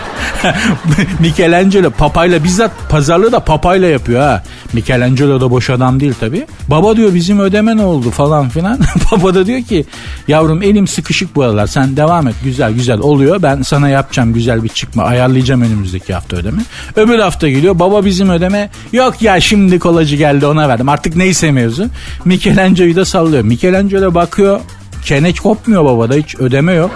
Michelangelo 1.20 1.90
papayla 1.90 2.44
bizzat 2.44 2.72
pazarlığı 2.90 3.32
da 3.32 3.40
papayla 3.40 3.88
yapıyor 3.88 4.22
ha. 4.22 4.44
Michelangelo 4.74 5.42
da 5.42 5.52
boş 5.52 5.70
adam 5.70 6.00
değil 6.00 6.14
tabi. 6.20 6.46
Baba 6.68 6.98
diyor 6.98 7.14
bizim 7.14 7.40
ödeme 7.40 7.78
ne 7.78 7.84
oldu 7.84 8.12
falan 8.12 8.50
filan. 8.50 8.80
Baba 9.12 9.36
da 9.36 9.46
diyor 9.46 9.62
ki 9.62 9.86
yavrum 10.28 10.62
elim 10.62 10.88
sıkışık 10.88 11.36
bu 11.36 11.44
aralar 11.44 11.68
sen 11.68 11.98
devam 11.98 12.28
et 12.28 12.36
güzel 12.44 12.74
güzel 12.74 13.00
oluyor. 13.00 13.42
Ben 13.42 13.62
sana 13.62 13.90
yapacağım 13.90 14.34
güzel 14.34 14.64
bir 14.64 14.70
çıkma 14.70 15.04
ayarlayacağım 15.04 15.62
önümüzdeki 15.62 16.14
hafta 16.14 16.38
ödeme. 16.38 16.62
Öbür 16.96 17.20
hafta 17.20 17.50
geliyor 17.50 17.80
baba 17.80 18.06
bizim 18.06 18.30
ödeme 18.30 18.70
yok 18.94 19.22
ya 19.22 19.40
şimdi 19.42 19.80
kolacı 19.80 20.16
geldi 20.16 20.46
ona 20.46 20.70
verdim 20.70 20.90
artık 20.90 21.16
neyse 21.16 21.52
mevzu. 21.52 21.88
Michelangelo'yu 22.26 22.96
da 22.96 23.06
sallıyor. 23.06 23.44
Michelangelo 23.44 24.16
bakıyor 24.30 24.60
çene 25.04 25.34
kopmuyor 25.34 25.86
babada 25.86 26.14
hiç 26.14 26.36
ödeme 26.36 26.74
yok. 26.74 26.92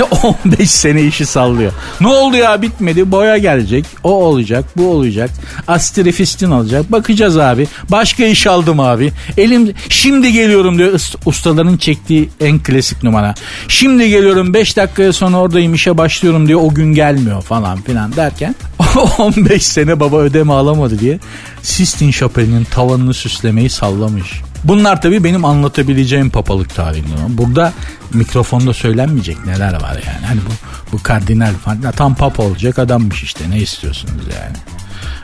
15 0.46 0.70
sene 0.70 1.02
işi 1.02 1.26
sallıyor. 1.26 1.72
Ne 2.00 2.06
oldu 2.06 2.36
ya? 2.36 2.62
Bitmedi. 2.62 3.12
Boya 3.12 3.38
gelecek. 3.38 3.84
O 4.04 4.10
olacak 4.10 4.64
bu 4.76 4.90
olacak. 4.90 5.30
Astrifistin 5.68 6.50
olacak. 6.50 6.92
Bakacağız 6.92 7.38
abi. 7.38 7.66
Başka 7.90 8.24
iş 8.24 8.46
aldım 8.46 8.80
abi. 8.80 9.12
Elim 9.36 9.74
şimdi 9.88 10.32
geliyorum 10.32 10.78
diyor. 10.78 11.00
Ustaların 11.26 11.76
çektiği 11.76 12.28
en 12.40 12.58
klasik 12.58 13.02
numara. 13.02 13.34
Şimdi 13.68 14.08
geliyorum 14.08 14.54
5 14.54 14.76
dakikaya 14.76 15.12
sonra 15.12 15.36
oradayım 15.36 15.74
işe 15.74 15.98
başlıyorum 15.98 16.48
diyor. 16.48 16.60
O 16.62 16.74
gün 16.74 16.94
gelmiyor 16.94 17.42
falan 17.42 17.80
filan 17.80 18.16
derken 18.16 18.54
15 19.18 19.66
sene 19.66 20.00
baba 20.00 20.16
ödeme 20.16 20.52
alamadı 20.52 20.98
diye 20.98 21.18
Sistine 21.62 22.12
Şapeli'nin 22.12 22.64
tavanını 22.64 23.14
süslemeyi 23.14 23.70
sallamış. 23.70 24.42
Bunlar 24.64 25.02
tabii 25.02 25.24
benim 25.24 25.44
anlatabileceğim 25.44 26.30
papalık 26.30 26.74
tarihinde. 26.74 27.14
Burada 27.28 27.72
mikrofonda 28.14 28.72
söylenmeyecek 28.72 29.46
neler 29.46 29.72
var 29.72 30.02
yani. 30.06 30.26
Hani 30.26 30.40
bu, 30.40 30.50
bu 30.92 31.02
kardinal 31.02 31.54
falan 31.54 31.92
tam 31.92 32.14
papa 32.14 32.42
olacak 32.42 32.78
adammış 32.78 33.22
işte 33.22 33.50
ne 33.50 33.58
istiyorsunuz 33.58 34.24
yani. 34.24 34.56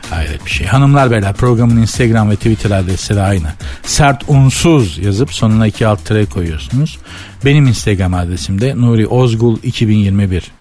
Hayret 0.09 0.45
bir 0.45 0.51
şey. 0.51 0.67
Hanımlar 0.67 1.11
beyler 1.11 1.33
programın 1.33 1.77
Instagram 1.81 2.29
ve 2.29 2.35
Twitter 2.35 2.71
adresleri 2.71 3.21
aynı. 3.21 3.47
Sert 3.83 4.23
unsuz 4.27 4.97
yazıp 4.97 5.33
sonuna 5.33 5.67
iki 5.67 5.87
alt 5.87 6.05
tere 6.05 6.25
koyuyorsunuz. 6.25 6.97
Benim 7.45 7.67
Instagram 7.67 8.13
adresim 8.13 8.61
de 8.61 8.75
Nuri 8.75 9.07
Ozgul 9.07 9.57
2021. 9.63 10.51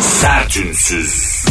Sert 0.00 0.56
unsuz. 0.56 1.44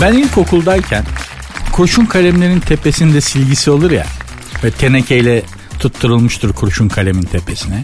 Ben 0.00 0.12
ilkokuldayken 0.12 1.04
kurşun 1.76 2.06
kalemlerin 2.06 2.60
tepesinde 2.60 3.20
silgisi 3.20 3.70
olur 3.70 3.90
ya 3.90 4.06
ve 4.64 4.70
tenekeyle 4.70 5.42
tutturulmuştur 5.78 6.52
kurşun 6.52 6.88
kalemin 6.88 7.22
tepesine. 7.22 7.82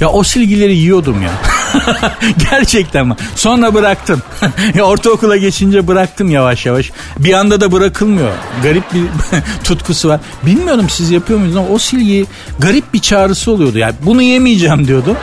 Ya 0.00 0.08
o 0.08 0.22
silgileri 0.22 0.76
yiyordum 0.76 1.22
ya. 1.22 1.30
Gerçekten 2.50 3.06
mi? 3.06 3.16
Sonra 3.34 3.74
bıraktım. 3.74 4.22
ya 4.74 4.84
ortaokula 4.84 5.36
geçince 5.36 5.88
bıraktım 5.88 6.30
yavaş 6.30 6.66
yavaş. 6.66 6.90
Bir 7.18 7.32
anda 7.32 7.60
da 7.60 7.72
bırakılmıyor. 7.72 8.32
Garip 8.62 8.94
bir 8.94 9.04
tutkusu 9.64 10.08
var. 10.08 10.20
Bilmiyorum 10.42 10.86
siz 10.90 11.10
yapıyor 11.10 11.38
muydunuz 11.38 11.56
ama 11.56 11.68
o 11.68 11.78
silgiyi 11.78 12.26
garip 12.58 12.94
bir 12.94 12.98
çağrısı 12.98 13.50
oluyordu. 13.52 13.78
Yani 13.78 13.94
bunu 14.02 14.22
yemeyeceğim 14.22 14.88
diyordu. 14.88 15.16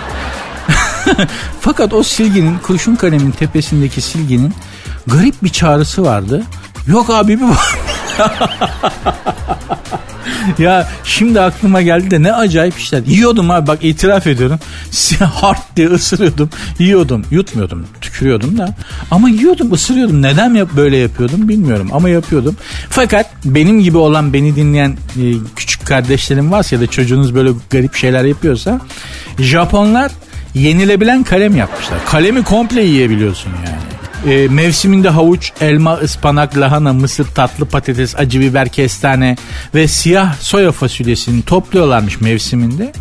Fakat 1.61 1.93
o 1.93 2.03
silginin 2.03 2.57
kurşun 2.57 2.95
kalemin 2.95 3.31
tepesindeki 3.31 4.01
silginin 4.01 4.53
garip 5.07 5.43
bir 5.43 5.49
çağrısı 5.49 6.03
vardı. 6.03 6.43
Yok 6.87 7.09
abi 7.09 7.39
bir 7.39 7.45
ya 10.59 10.87
şimdi 11.03 11.41
aklıma 11.41 11.81
geldi 11.81 12.11
de 12.11 12.23
ne 12.23 12.33
acayip 12.33 12.79
işler. 12.79 13.01
Yiyordum 13.07 13.51
abi 13.51 13.67
bak 13.67 13.79
itiraf 13.81 14.27
ediyorum. 14.27 14.59
Hard 15.19 15.57
diye 15.75 15.87
ısırıyordum. 15.87 16.49
Yiyordum. 16.79 17.25
Yutmuyordum. 17.31 17.85
Tükürüyordum 18.01 18.57
da. 18.57 18.75
Ama 19.11 19.29
yiyordum 19.29 19.73
ısırıyordum. 19.73 20.21
Neden 20.21 20.53
yap 20.53 20.69
böyle 20.75 20.97
yapıyordum 20.97 21.49
bilmiyorum 21.49 21.89
ama 21.93 22.09
yapıyordum. 22.09 22.55
Fakat 22.89 23.25
benim 23.45 23.79
gibi 23.79 23.97
olan 23.97 24.33
beni 24.33 24.55
dinleyen 24.55 24.91
e, 24.91 25.23
küçük 25.55 25.85
kardeşlerim 25.85 26.51
varsa 26.51 26.75
ya 26.75 26.81
da 26.81 26.87
çocuğunuz 26.87 27.35
böyle 27.35 27.49
garip 27.69 27.95
şeyler 27.95 28.23
yapıyorsa 28.23 28.81
Japonlar 29.39 30.11
yenilebilen 30.53 31.23
kalem 31.23 31.55
yapmışlar. 31.55 31.99
Kalemi 32.05 32.43
komple 32.43 32.83
yiyebiliyorsun 32.83 33.51
yani. 33.65 33.94
E, 34.25 34.47
mevsiminde 34.47 35.09
havuç, 35.09 35.51
elma, 35.61 35.93
ıspanak, 35.93 36.57
lahana, 36.57 36.93
mısır, 36.93 37.27
tatlı 37.27 37.65
patates, 37.65 38.15
acı 38.15 38.39
biber, 38.39 38.69
kestane 38.69 39.35
ve 39.75 39.87
siyah 39.87 40.35
soya 40.39 40.71
fasulyesini 40.71 41.41
topluyorlarmış 41.41 42.21
mevsiminde. 42.21 42.93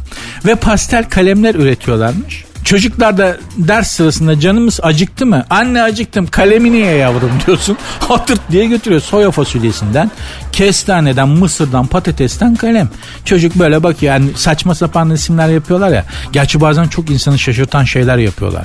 Ve 0.47 0.55
pastel 0.55 1.09
kalemler 1.09 1.55
üretiyorlarmış. 1.55 2.45
Çocuklar 2.64 3.18
da 3.18 3.37
ders 3.57 3.90
sırasında 3.90 4.40
canımız 4.40 4.81
acıktı 4.83 5.27
mı? 5.27 5.44
Anne 5.50 5.83
acıktım 5.83 6.27
kalemi 6.27 6.72
niye 6.72 6.94
yavrum 6.94 7.31
diyorsun. 7.46 7.79
Hatırt 8.09 8.40
diye 8.50 8.66
götürüyor 8.66 9.00
soya 9.00 9.31
fasulyesinden, 9.31 10.11
kestaneden, 10.53 11.29
mısırdan, 11.29 11.87
patatesten 11.87 12.55
kalem. 12.57 12.88
Çocuk 13.24 13.55
böyle 13.55 13.83
bakıyor 13.83 14.12
yani 14.12 14.31
saçma 14.37 14.74
sapan 14.74 15.11
resimler 15.11 15.48
yapıyorlar 15.48 15.90
ya. 15.90 16.05
Gerçi 16.33 16.61
bazen 16.61 16.88
çok 16.88 17.11
insanı 17.11 17.38
şaşırtan 17.38 17.85
şeyler 17.85 18.18
yapıyorlar. 18.18 18.64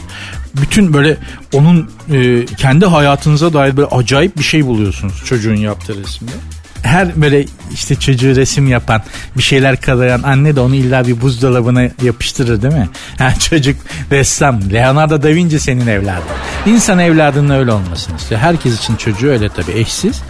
Bütün 0.62 0.94
böyle 0.94 1.18
onun 1.54 1.92
e, 2.12 2.46
kendi 2.46 2.86
hayatınıza 2.86 3.54
dair 3.54 3.78
böyle 3.78 3.88
acayip 3.88 4.38
bir 4.38 4.44
şey 4.44 4.66
buluyorsunuz 4.66 5.24
çocuğun 5.26 5.56
yaptığı 5.56 6.04
resimde. 6.04 6.32
Her 6.84 7.22
böyle 7.22 7.46
işte 7.74 7.96
çocuğu 7.96 8.36
resim 8.36 8.68
yapan 8.68 9.02
bir 9.38 9.44
şeyler 9.44 9.82
kalayan 9.82 10.24
anne 10.24 10.56
de 10.56 10.60
onu 10.60 10.76
illa 10.76 11.08
bir 11.08 11.22
buzdolabına 11.22 11.82
yapıştırır 12.04 12.62
değil 12.62 12.74
mi? 12.74 12.90
Ha, 13.18 13.34
çocuk 13.50 13.76
ressam 14.12 14.62
Leonardo 14.74 15.24
da 15.24 15.28
Vinci 15.28 15.60
senin 15.60 15.88
evladın. 15.88 16.24
İnsan 16.66 17.00
evladının 17.00 17.50
öyle 17.50 17.72
olmasını 17.72 18.18
istiyor. 18.18 18.42
Herkes 18.42 18.80
için 18.80 18.96
çocuğu 18.96 19.28
öyle 19.28 19.50
tabii 19.50 19.72
eşsiz. 19.72 20.22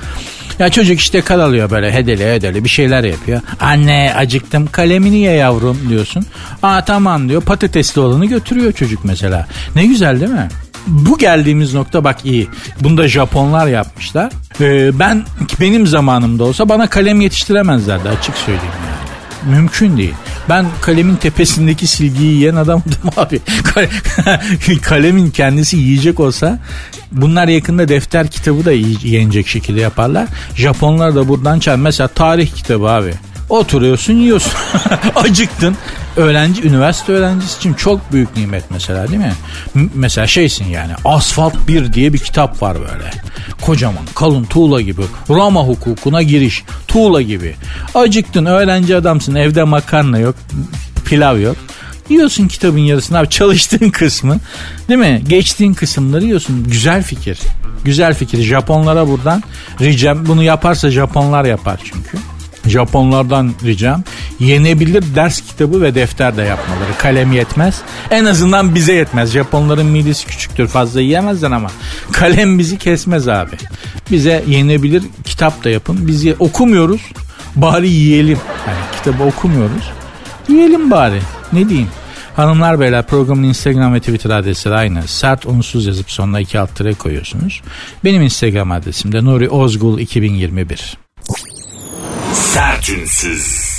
Ya 0.59 0.69
çocuk 0.69 0.99
işte 0.99 1.21
karalıyor 1.21 1.69
böyle 1.69 1.91
hedeli 1.91 2.33
hedeli 2.33 2.63
bir 2.63 2.69
şeyler 2.69 3.03
yapıyor. 3.03 3.41
Anne 3.59 4.13
acıktım 4.15 4.67
kalemini 4.67 5.17
ye 5.17 5.31
yavrum 5.31 5.89
diyorsun. 5.89 6.25
Aa 6.63 6.85
tamam 6.85 7.29
diyor 7.29 7.41
patatesli 7.41 8.01
olanı 8.01 8.25
götürüyor 8.25 8.71
çocuk 8.71 9.05
mesela. 9.05 9.47
Ne 9.75 9.85
güzel 9.85 10.19
değil 10.19 10.31
mi? 10.31 10.49
Bu 10.89 11.17
geldiğimiz 11.17 11.73
nokta 11.73 12.03
bak 12.03 12.17
iyi. 12.25 12.47
Bunu 12.81 12.97
da 12.97 13.07
Japonlar 13.07 13.67
yapmışlar. 13.67 14.31
Ee, 14.61 14.99
ben 14.99 15.23
benim 15.59 15.87
zamanımda 15.87 16.43
olsa 16.43 16.69
bana 16.69 16.87
kalem 16.89 17.21
yetiştiremezlerdi 17.21 18.09
açık 18.09 18.35
söyleyeyim 18.37 18.71
yani. 18.87 19.55
Mümkün 19.55 19.97
değil. 19.97 20.13
Ben 20.49 20.65
kalemin 20.81 21.15
tepesindeki 21.15 21.87
silgiyi 21.87 22.33
yiyen 22.33 22.55
adamdım 22.55 22.93
abi. 23.17 23.39
Kalemin 24.81 25.29
kendisi 25.31 25.77
yiyecek 25.77 26.19
olsa 26.19 26.59
bunlar 27.11 27.47
yakında 27.47 27.87
defter 27.89 28.27
kitabı 28.27 28.65
da 28.65 28.71
yenecek 29.03 29.47
şekilde 29.47 29.81
yaparlar. 29.81 30.27
Japonlar 30.55 31.15
da 31.15 31.27
buradan 31.27 31.59
çağır. 31.59 31.77
Mesela 31.77 32.07
tarih 32.07 32.55
kitabı 32.55 32.89
abi. 32.89 33.13
Oturuyorsun 33.49 34.13
yiyorsun. 34.13 34.53
Acıktın. 35.15 35.77
Öğrenci, 36.23 36.63
üniversite 36.67 37.11
öğrencisi 37.11 37.57
için 37.57 37.73
çok 37.73 38.11
büyük 38.13 38.37
nimet 38.37 38.63
mesela 38.71 39.07
değil 39.07 39.19
mi? 39.19 39.33
M- 39.73 39.89
mesela 39.95 40.27
şeysin 40.27 40.65
yani 40.65 40.91
Asfalt 41.05 41.53
1 41.67 41.93
diye 41.93 42.13
bir 42.13 42.17
kitap 42.17 42.61
var 42.61 42.77
böyle. 42.79 43.11
Kocaman 43.61 44.05
kalın 44.15 44.43
tuğla 44.43 44.81
gibi. 44.81 45.01
Roma 45.29 45.61
hukukuna 45.63 46.21
giriş. 46.23 46.63
Tuğla 46.87 47.21
gibi. 47.21 47.55
Acıktın 47.95 48.45
öğrenci 48.45 48.95
adamsın 48.95 49.35
evde 49.35 49.63
makarna 49.63 50.19
yok. 50.19 50.35
Pilav 51.05 51.39
yok. 51.39 51.55
Yiyorsun 52.09 52.47
kitabın 52.47 52.79
yarısını 52.79 53.17
abi 53.17 53.29
çalıştığın 53.29 53.89
kısmı 53.93 54.37
değil 54.89 54.99
mi? 54.99 55.21
Geçtiğin 55.27 55.73
kısımları 55.73 56.23
yiyorsun. 56.25 56.63
Güzel 56.63 57.03
fikir. 57.03 57.39
Güzel 57.85 58.13
fikir. 58.13 58.41
Japonlara 58.41 59.07
buradan 59.07 59.43
ricam 59.81 60.25
bunu 60.25 60.43
yaparsa 60.43 60.91
Japonlar 60.91 61.45
yapar 61.45 61.79
çünkü. 61.83 62.17
Japonlardan 62.67 63.53
ricam 63.65 64.03
yenebilir 64.39 65.15
ders 65.15 65.41
kitabı 65.41 65.81
ve 65.81 65.95
defter 65.95 66.37
de 66.37 66.41
yapmaları. 66.41 66.89
Kalem 66.97 67.31
yetmez. 67.31 67.81
En 68.11 68.25
azından 68.25 68.75
bize 68.75 68.93
yetmez. 68.93 69.31
Japonların 69.31 69.85
midesi 69.85 70.27
küçüktür 70.27 70.67
fazla 70.67 71.01
yiyemezler 71.01 71.51
ama 71.51 71.69
kalem 72.11 72.59
bizi 72.59 72.77
kesmez 72.77 73.27
abi. 73.27 73.55
Bize 74.11 74.43
yenebilir 74.47 75.03
kitap 75.23 75.63
da 75.63 75.69
yapın. 75.69 76.07
Biz 76.07 76.23
ye- 76.23 76.35
okumuyoruz. 76.39 77.01
Bari 77.55 77.89
yiyelim. 77.89 78.37
Yani 78.67 78.77
kitabı 78.97 79.23
okumuyoruz. 79.23 79.89
Yiyelim 80.49 80.91
bari. 80.91 81.19
Ne 81.53 81.69
diyeyim? 81.69 81.89
Hanımlar 82.35 82.79
beyler 82.79 83.05
programın 83.07 83.43
Instagram 83.43 83.93
ve 83.93 83.99
Twitter 83.99 84.29
adresi 84.29 84.69
aynı. 84.69 85.07
Sert 85.07 85.45
unsuz 85.45 85.85
yazıp 85.85 86.11
sonuna 86.11 86.39
iki 86.39 86.59
alt 86.59 86.97
koyuyorsunuz. 86.97 87.61
Benim 88.03 88.21
Instagram 88.21 88.71
adresim 88.71 89.11
de 89.11 89.25
Nuri 89.25 89.49
Ozgul 89.49 89.99
2021. 89.99 90.97
Sertünsüz. 92.33 93.69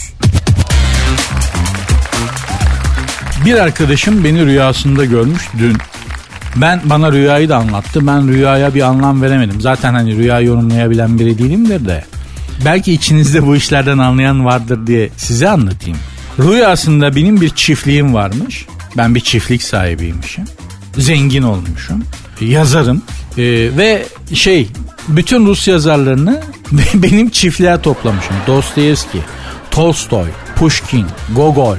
Bir 3.45 3.55
arkadaşım 3.55 4.25
beni 4.25 4.47
rüyasında 4.47 5.05
görmüş 5.05 5.43
dün. 5.59 5.77
Ben 6.57 6.81
bana 6.85 7.13
rüyayı 7.13 7.49
da 7.49 7.57
anlattı. 7.57 8.07
Ben 8.07 8.29
rüyaya 8.29 8.75
bir 8.75 8.81
anlam 8.81 9.23
veremedim. 9.23 9.61
Zaten 9.61 9.95
hani 9.95 10.17
rüya 10.17 10.41
yorumlayabilen 10.41 11.19
biri 11.19 11.39
değilimdir 11.39 11.87
de. 11.87 12.05
Belki 12.65 12.93
içinizde 12.93 13.47
bu 13.47 13.57
işlerden 13.57 13.99
anlayan 13.99 14.45
vardır 14.45 14.87
diye 14.87 15.11
size 15.17 15.49
anlatayım. 15.49 15.99
Rüyasında 16.39 17.17
benim 17.17 17.41
bir 17.41 17.51
çiftliğim 17.51 18.15
varmış. 18.15 18.67
Ben 18.97 19.15
bir 19.15 19.21
çiftlik 19.21 19.63
sahibiymişim. 19.63 20.45
Zengin 20.99 21.43
olmuşum. 21.43 22.05
Yazarım. 22.41 23.03
Ee, 23.39 23.43
ve 23.77 24.07
şey 24.35 24.69
bütün 25.09 25.47
Rus 25.47 25.69
yazarlarını 25.69 26.41
benim 26.94 27.30
çiftliğe 27.30 27.83
toplamışım. 27.83 28.37
Dostoyevski, 28.46 29.18
Tolstoy, 29.70 30.28
Pushkin, 30.56 31.06
Gogol 31.35 31.76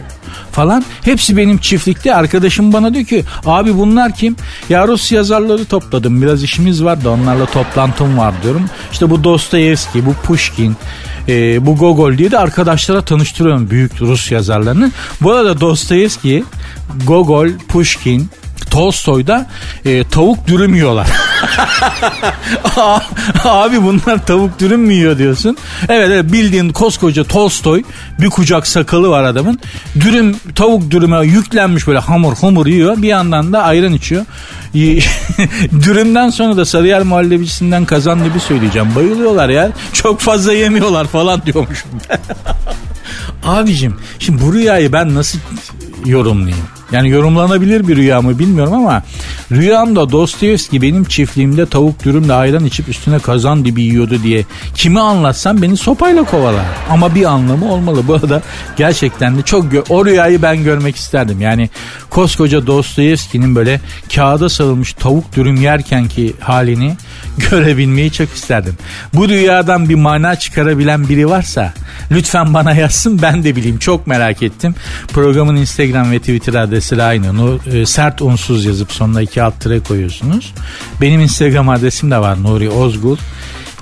falan. 0.51 0.85
Hepsi 1.01 1.37
benim 1.37 1.57
çiftlikte. 1.57 2.15
Arkadaşım 2.15 2.73
bana 2.73 2.93
diyor 2.93 3.05
ki 3.05 3.23
abi 3.45 3.77
bunlar 3.77 4.15
kim? 4.15 4.35
Ya 4.69 4.87
Rus 4.87 5.11
yazarları 5.11 5.65
topladım. 5.65 6.21
Biraz 6.21 6.43
işimiz 6.43 6.83
var 6.83 7.03
da 7.03 7.09
onlarla 7.09 7.45
toplantım 7.45 8.17
var 8.17 8.33
diyorum. 8.43 8.69
İşte 8.91 9.09
bu 9.09 9.23
Dostoyevski, 9.23 10.05
bu 10.05 10.13
Pushkin, 10.13 10.75
e, 11.27 11.65
bu 11.65 11.77
Gogol 11.77 12.17
diye 12.17 12.31
de 12.31 12.37
arkadaşlara 12.37 13.01
tanıştırıyorum 13.01 13.69
büyük 13.69 14.01
Rus 14.01 14.31
yazarlarını. 14.31 14.91
Bu 15.21 15.31
arada 15.31 15.61
Dostoyevski, 15.61 16.43
Gogol, 17.07 17.47
Pushkin, 17.67 18.29
Tolstoy'da 18.69 19.47
e, 19.85 20.03
tavuk 20.03 20.47
dürüm 20.47 20.75
yiyorlar. 20.75 21.07
Abi 23.43 23.83
bunlar 23.83 24.25
tavuk 24.25 24.59
dürüm 24.59 24.81
mü 24.81 24.93
yiyor 24.93 25.17
diyorsun. 25.17 25.57
Evet, 25.89 26.09
evet 26.11 26.31
bildiğin 26.31 26.69
koskoca 26.69 27.23
Tolstoy 27.23 27.83
bir 28.19 28.29
kucak 28.29 28.67
sakalı 28.67 29.09
var 29.09 29.23
adamın. 29.23 29.59
Dürüm 29.99 30.35
tavuk 30.55 30.91
dürüme 30.91 31.25
yüklenmiş 31.25 31.87
böyle 31.87 31.99
hamur 31.99 32.35
hamur 32.35 32.67
yiyor. 32.67 33.01
Bir 33.01 33.07
yandan 33.07 33.53
da 33.53 33.63
ayran 33.63 33.93
içiyor. 33.93 34.25
Dürümden 35.83 36.29
sonra 36.29 36.57
da 36.57 36.65
Sarıyer 36.65 37.03
muhallebicisinden 37.03 37.85
kazan 37.85 38.25
dibi 38.25 38.39
söyleyeceğim. 38.39 38.95
Bayılıyorlar 38.95 39.49
ya. 39.49 39.71
Çok 39.93 40.19
fazla 40.19 40.53
yemiyorlar 40.53 41.07
falan 41.07 41.41
diyormuşum. 41.45 41.89
Abicim 43.45 43.95
şimdi 44.19 44.43
bu 44.43 44.53
rüyayı 44.53 44.93
ben 44.93 45.15
nasıl 45.15 45.39
yorumlayayım? 46.05 46.67
Yani 46.91 47.09
yorumlanabilir 47.09 47.87
bir 47.87 47.95
rüya 47.95 48.21
mı 48.21 48.39
bilmiyorum 48.39 48.73
ama 48.73 49.03
rüyamda 49.51 50.11
Dostoyevski 50.11 50.81
benim 50.81 51.03
çiftliğimde 51.03 51.65
tavuk 51.65 52.03
dürümle 52.03 52.33
ayran 52.33 52.65
içip 52.65 52.89
üstüne 52.89 53.19
kazan 53.19 53.65
dibi 53.65 53.81
yiyordu 53.81 54.23
diye 54.23 54.45
kimi 54.75 54.99
anlatsam 54.99 55.61
beni 55.61 55.77
sopayla 55.77 56.23
kovalar. 56.23 56.65
Ama 56.89 57.15
bir 57.15 57.25
anlamı 57.25 57.73
olmalı. 57.73 58.07
Bu 58.07 58.13
arada 58.13 58.41
gerçekten 58.77 59.37
de 59.37 59.41
çok 59.41 59.65
o 59.89 60.05
rüyayı 60.05 60.41
ben 60.41 60.63
görmek 60.63 60.95
isterdim. 60.95 61.41
Yani 61.41 61.69
koskoca 62.09 62.67
Dostoyevski'nin 62.67 63.55
böyle 63.55 63.81
kağıda 64.15 64.49
sarılmış 64.49 64.93
tavuk 64.93 65.35
dürüm 65.35 65.55
yerkenki 65.55 66.33
halini 66.39 66.95
görebilmeyi 67.49 68.11
çok 68.11 68.29
isterdim. 68.29 68.77
Bu 69.13 69.29
rüyadan 69.29 69.89
bir 69.89 69.95
mana 69.95 70.35
çıkarabilen 70.35 71.09
biri 71.09 71.29
varsa 71.29 71.73
lütfen 72.11 72.53
bana 72.53 72.73
yazsın 72.73 73.21
ben 73.21 73.43
de 73.43 73.55
bileyim. 73.55 73.77
Çok 73.77 74.07
merak 74.07 74.43
ettim. 74.43 74.75
Programın 75.13 75.55
Instagram 75.55 76.11
ve 76.11 76.19
Twitter 76.19 76.53
adresi 76.53 76.80
aynı. 76.99 77.37
Nu, 77.37 77.59
e, 77.65 77.85
sert 77.85 78.21
unsuz 78.21 78.65
yazıp 78.65 78.91
sonuna 78.91 79.21
iki 79.21 79.43
alt 79.43 79.59
tire 79.59 79.79
koyuyorsunuz. 79.79 80.53
Benim 81.01 81.21
Instagram 81.21 81.69
adresim 81.69 82.11
de 82.11 82.17
var 82.17 82.43
Nuri 82.43 82.69
Ozgul. 82.69 83.17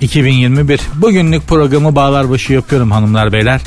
2021. 0.02 0.80
Bugünlük 0.96 1.48
programı 1.48 1.96
bağlar 1.96 2.30
başı 2.30 2.54
yapıyorum 2.54 2.92
hanımlar 2.92 3.34
beyler. 3.34 3.62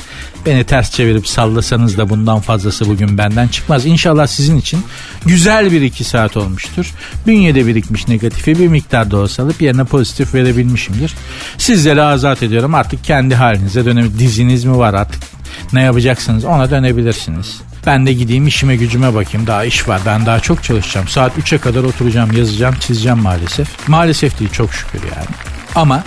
Beni 0.47 0.64
ters 0.64 0.90
çevirip 0.90 1.29
sallasanız 1.29 1.99
da 1.99 2.11
bundan 2.11 2.40
fazlası 2.40 2.88
bugün 2.88 3.18
benden 3.18 3.49
çıkmaz. 3.49 3.87
İnşallah 3.87 4.27
sizin 4.27 4.59
için 4.59 4.81
güzel 5.27 5.73
bir 5.73 5.83
iki 5.83 6.05
saat 6.05 6.37
olmuştur. 6.37 6.92
Bünyede 7.27 7.66
birikmiş 7.66 8.09
negatifi 8.09 8.59
bir 8.59 8.68
miktar 8.68 9.11
da 9.11 9.16
olsa 9.16 9.42
alıp 9.42 9.62
yerine 9.62 9.85
pozitif 9.85 10.35
verebilmişimdir. 10.35 11.14
Sizleri 11.59 12.03
azat 12.03 12.42
ediyorum 12.42 12.75
artık 12.75 13.05
kendi 13.05 13.35
halinize 13.35 13.85
dönem 13.85 14.18
diziniz 14.18 14.64
mi 14.64 14.79
var 14.79 14.95
artık 14.95 15.32
ne 15.73 15.83
yapacaksınız 15.83 16.45
ona 16.45 16.71
dönebilirsiniz. 16.71 17.61
Ben 17.87 18.07
de 18.07 18.12
gideyim 18.12 18.47
işime 18.47 18.77
gücüme 18.77 19.15
bakayım. 19.15 19.47
Daha 19.47 19.65
iş 19.65 19.88
var. 19.88 20.01
Ben 20.07 20.27
daha 20.27 20.41
çok 20.41 20.62
çalışacağım. 20.62 21.09
Saat 21.09 21.38
3'e 21.38 21.59
kadar 21.59 21.85
oturacağım, 21.85 22.33
yazacağım, 22.33 22.75
çizeceğim 22.81 23.19
maalesef. 23.19 23.88
Maalesef 23.88 24.41
değil 24.41 24.51
çok 24.51 24.73
şükür 24.73 25.01
yani. 25.03 25.27
Ama 25.75 26.05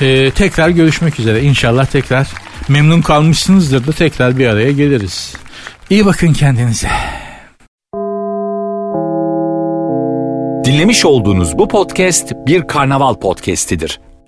e, 0.00 0.30
tekrar 0.30 0.68
görüşmek 0.68 1.20
üzere. 1.20 1.42
İnşallah 1.42 1.86
tekrar 1.86 2.28
memnun 2.68 3.02
kalmışsınızdır 3.02 3.86
da 3.86 3.92
tekrar 3.92 4.38
bir 4.38 4.46
araya 4.46 4.72
geliriz. 4.72 5.34
İyi 5.90 6.06
bakın 6.06 6.32
kendinize. 6.32 6.88
Dinlemiş 10.64 11.04
olduğunuz 11.04 11.58
bu 11.58 11.68
podcast 11.68 12.32
bir 12.46 12.66
karnaval 12.66 13.14
podcastidir. 13.14 14.00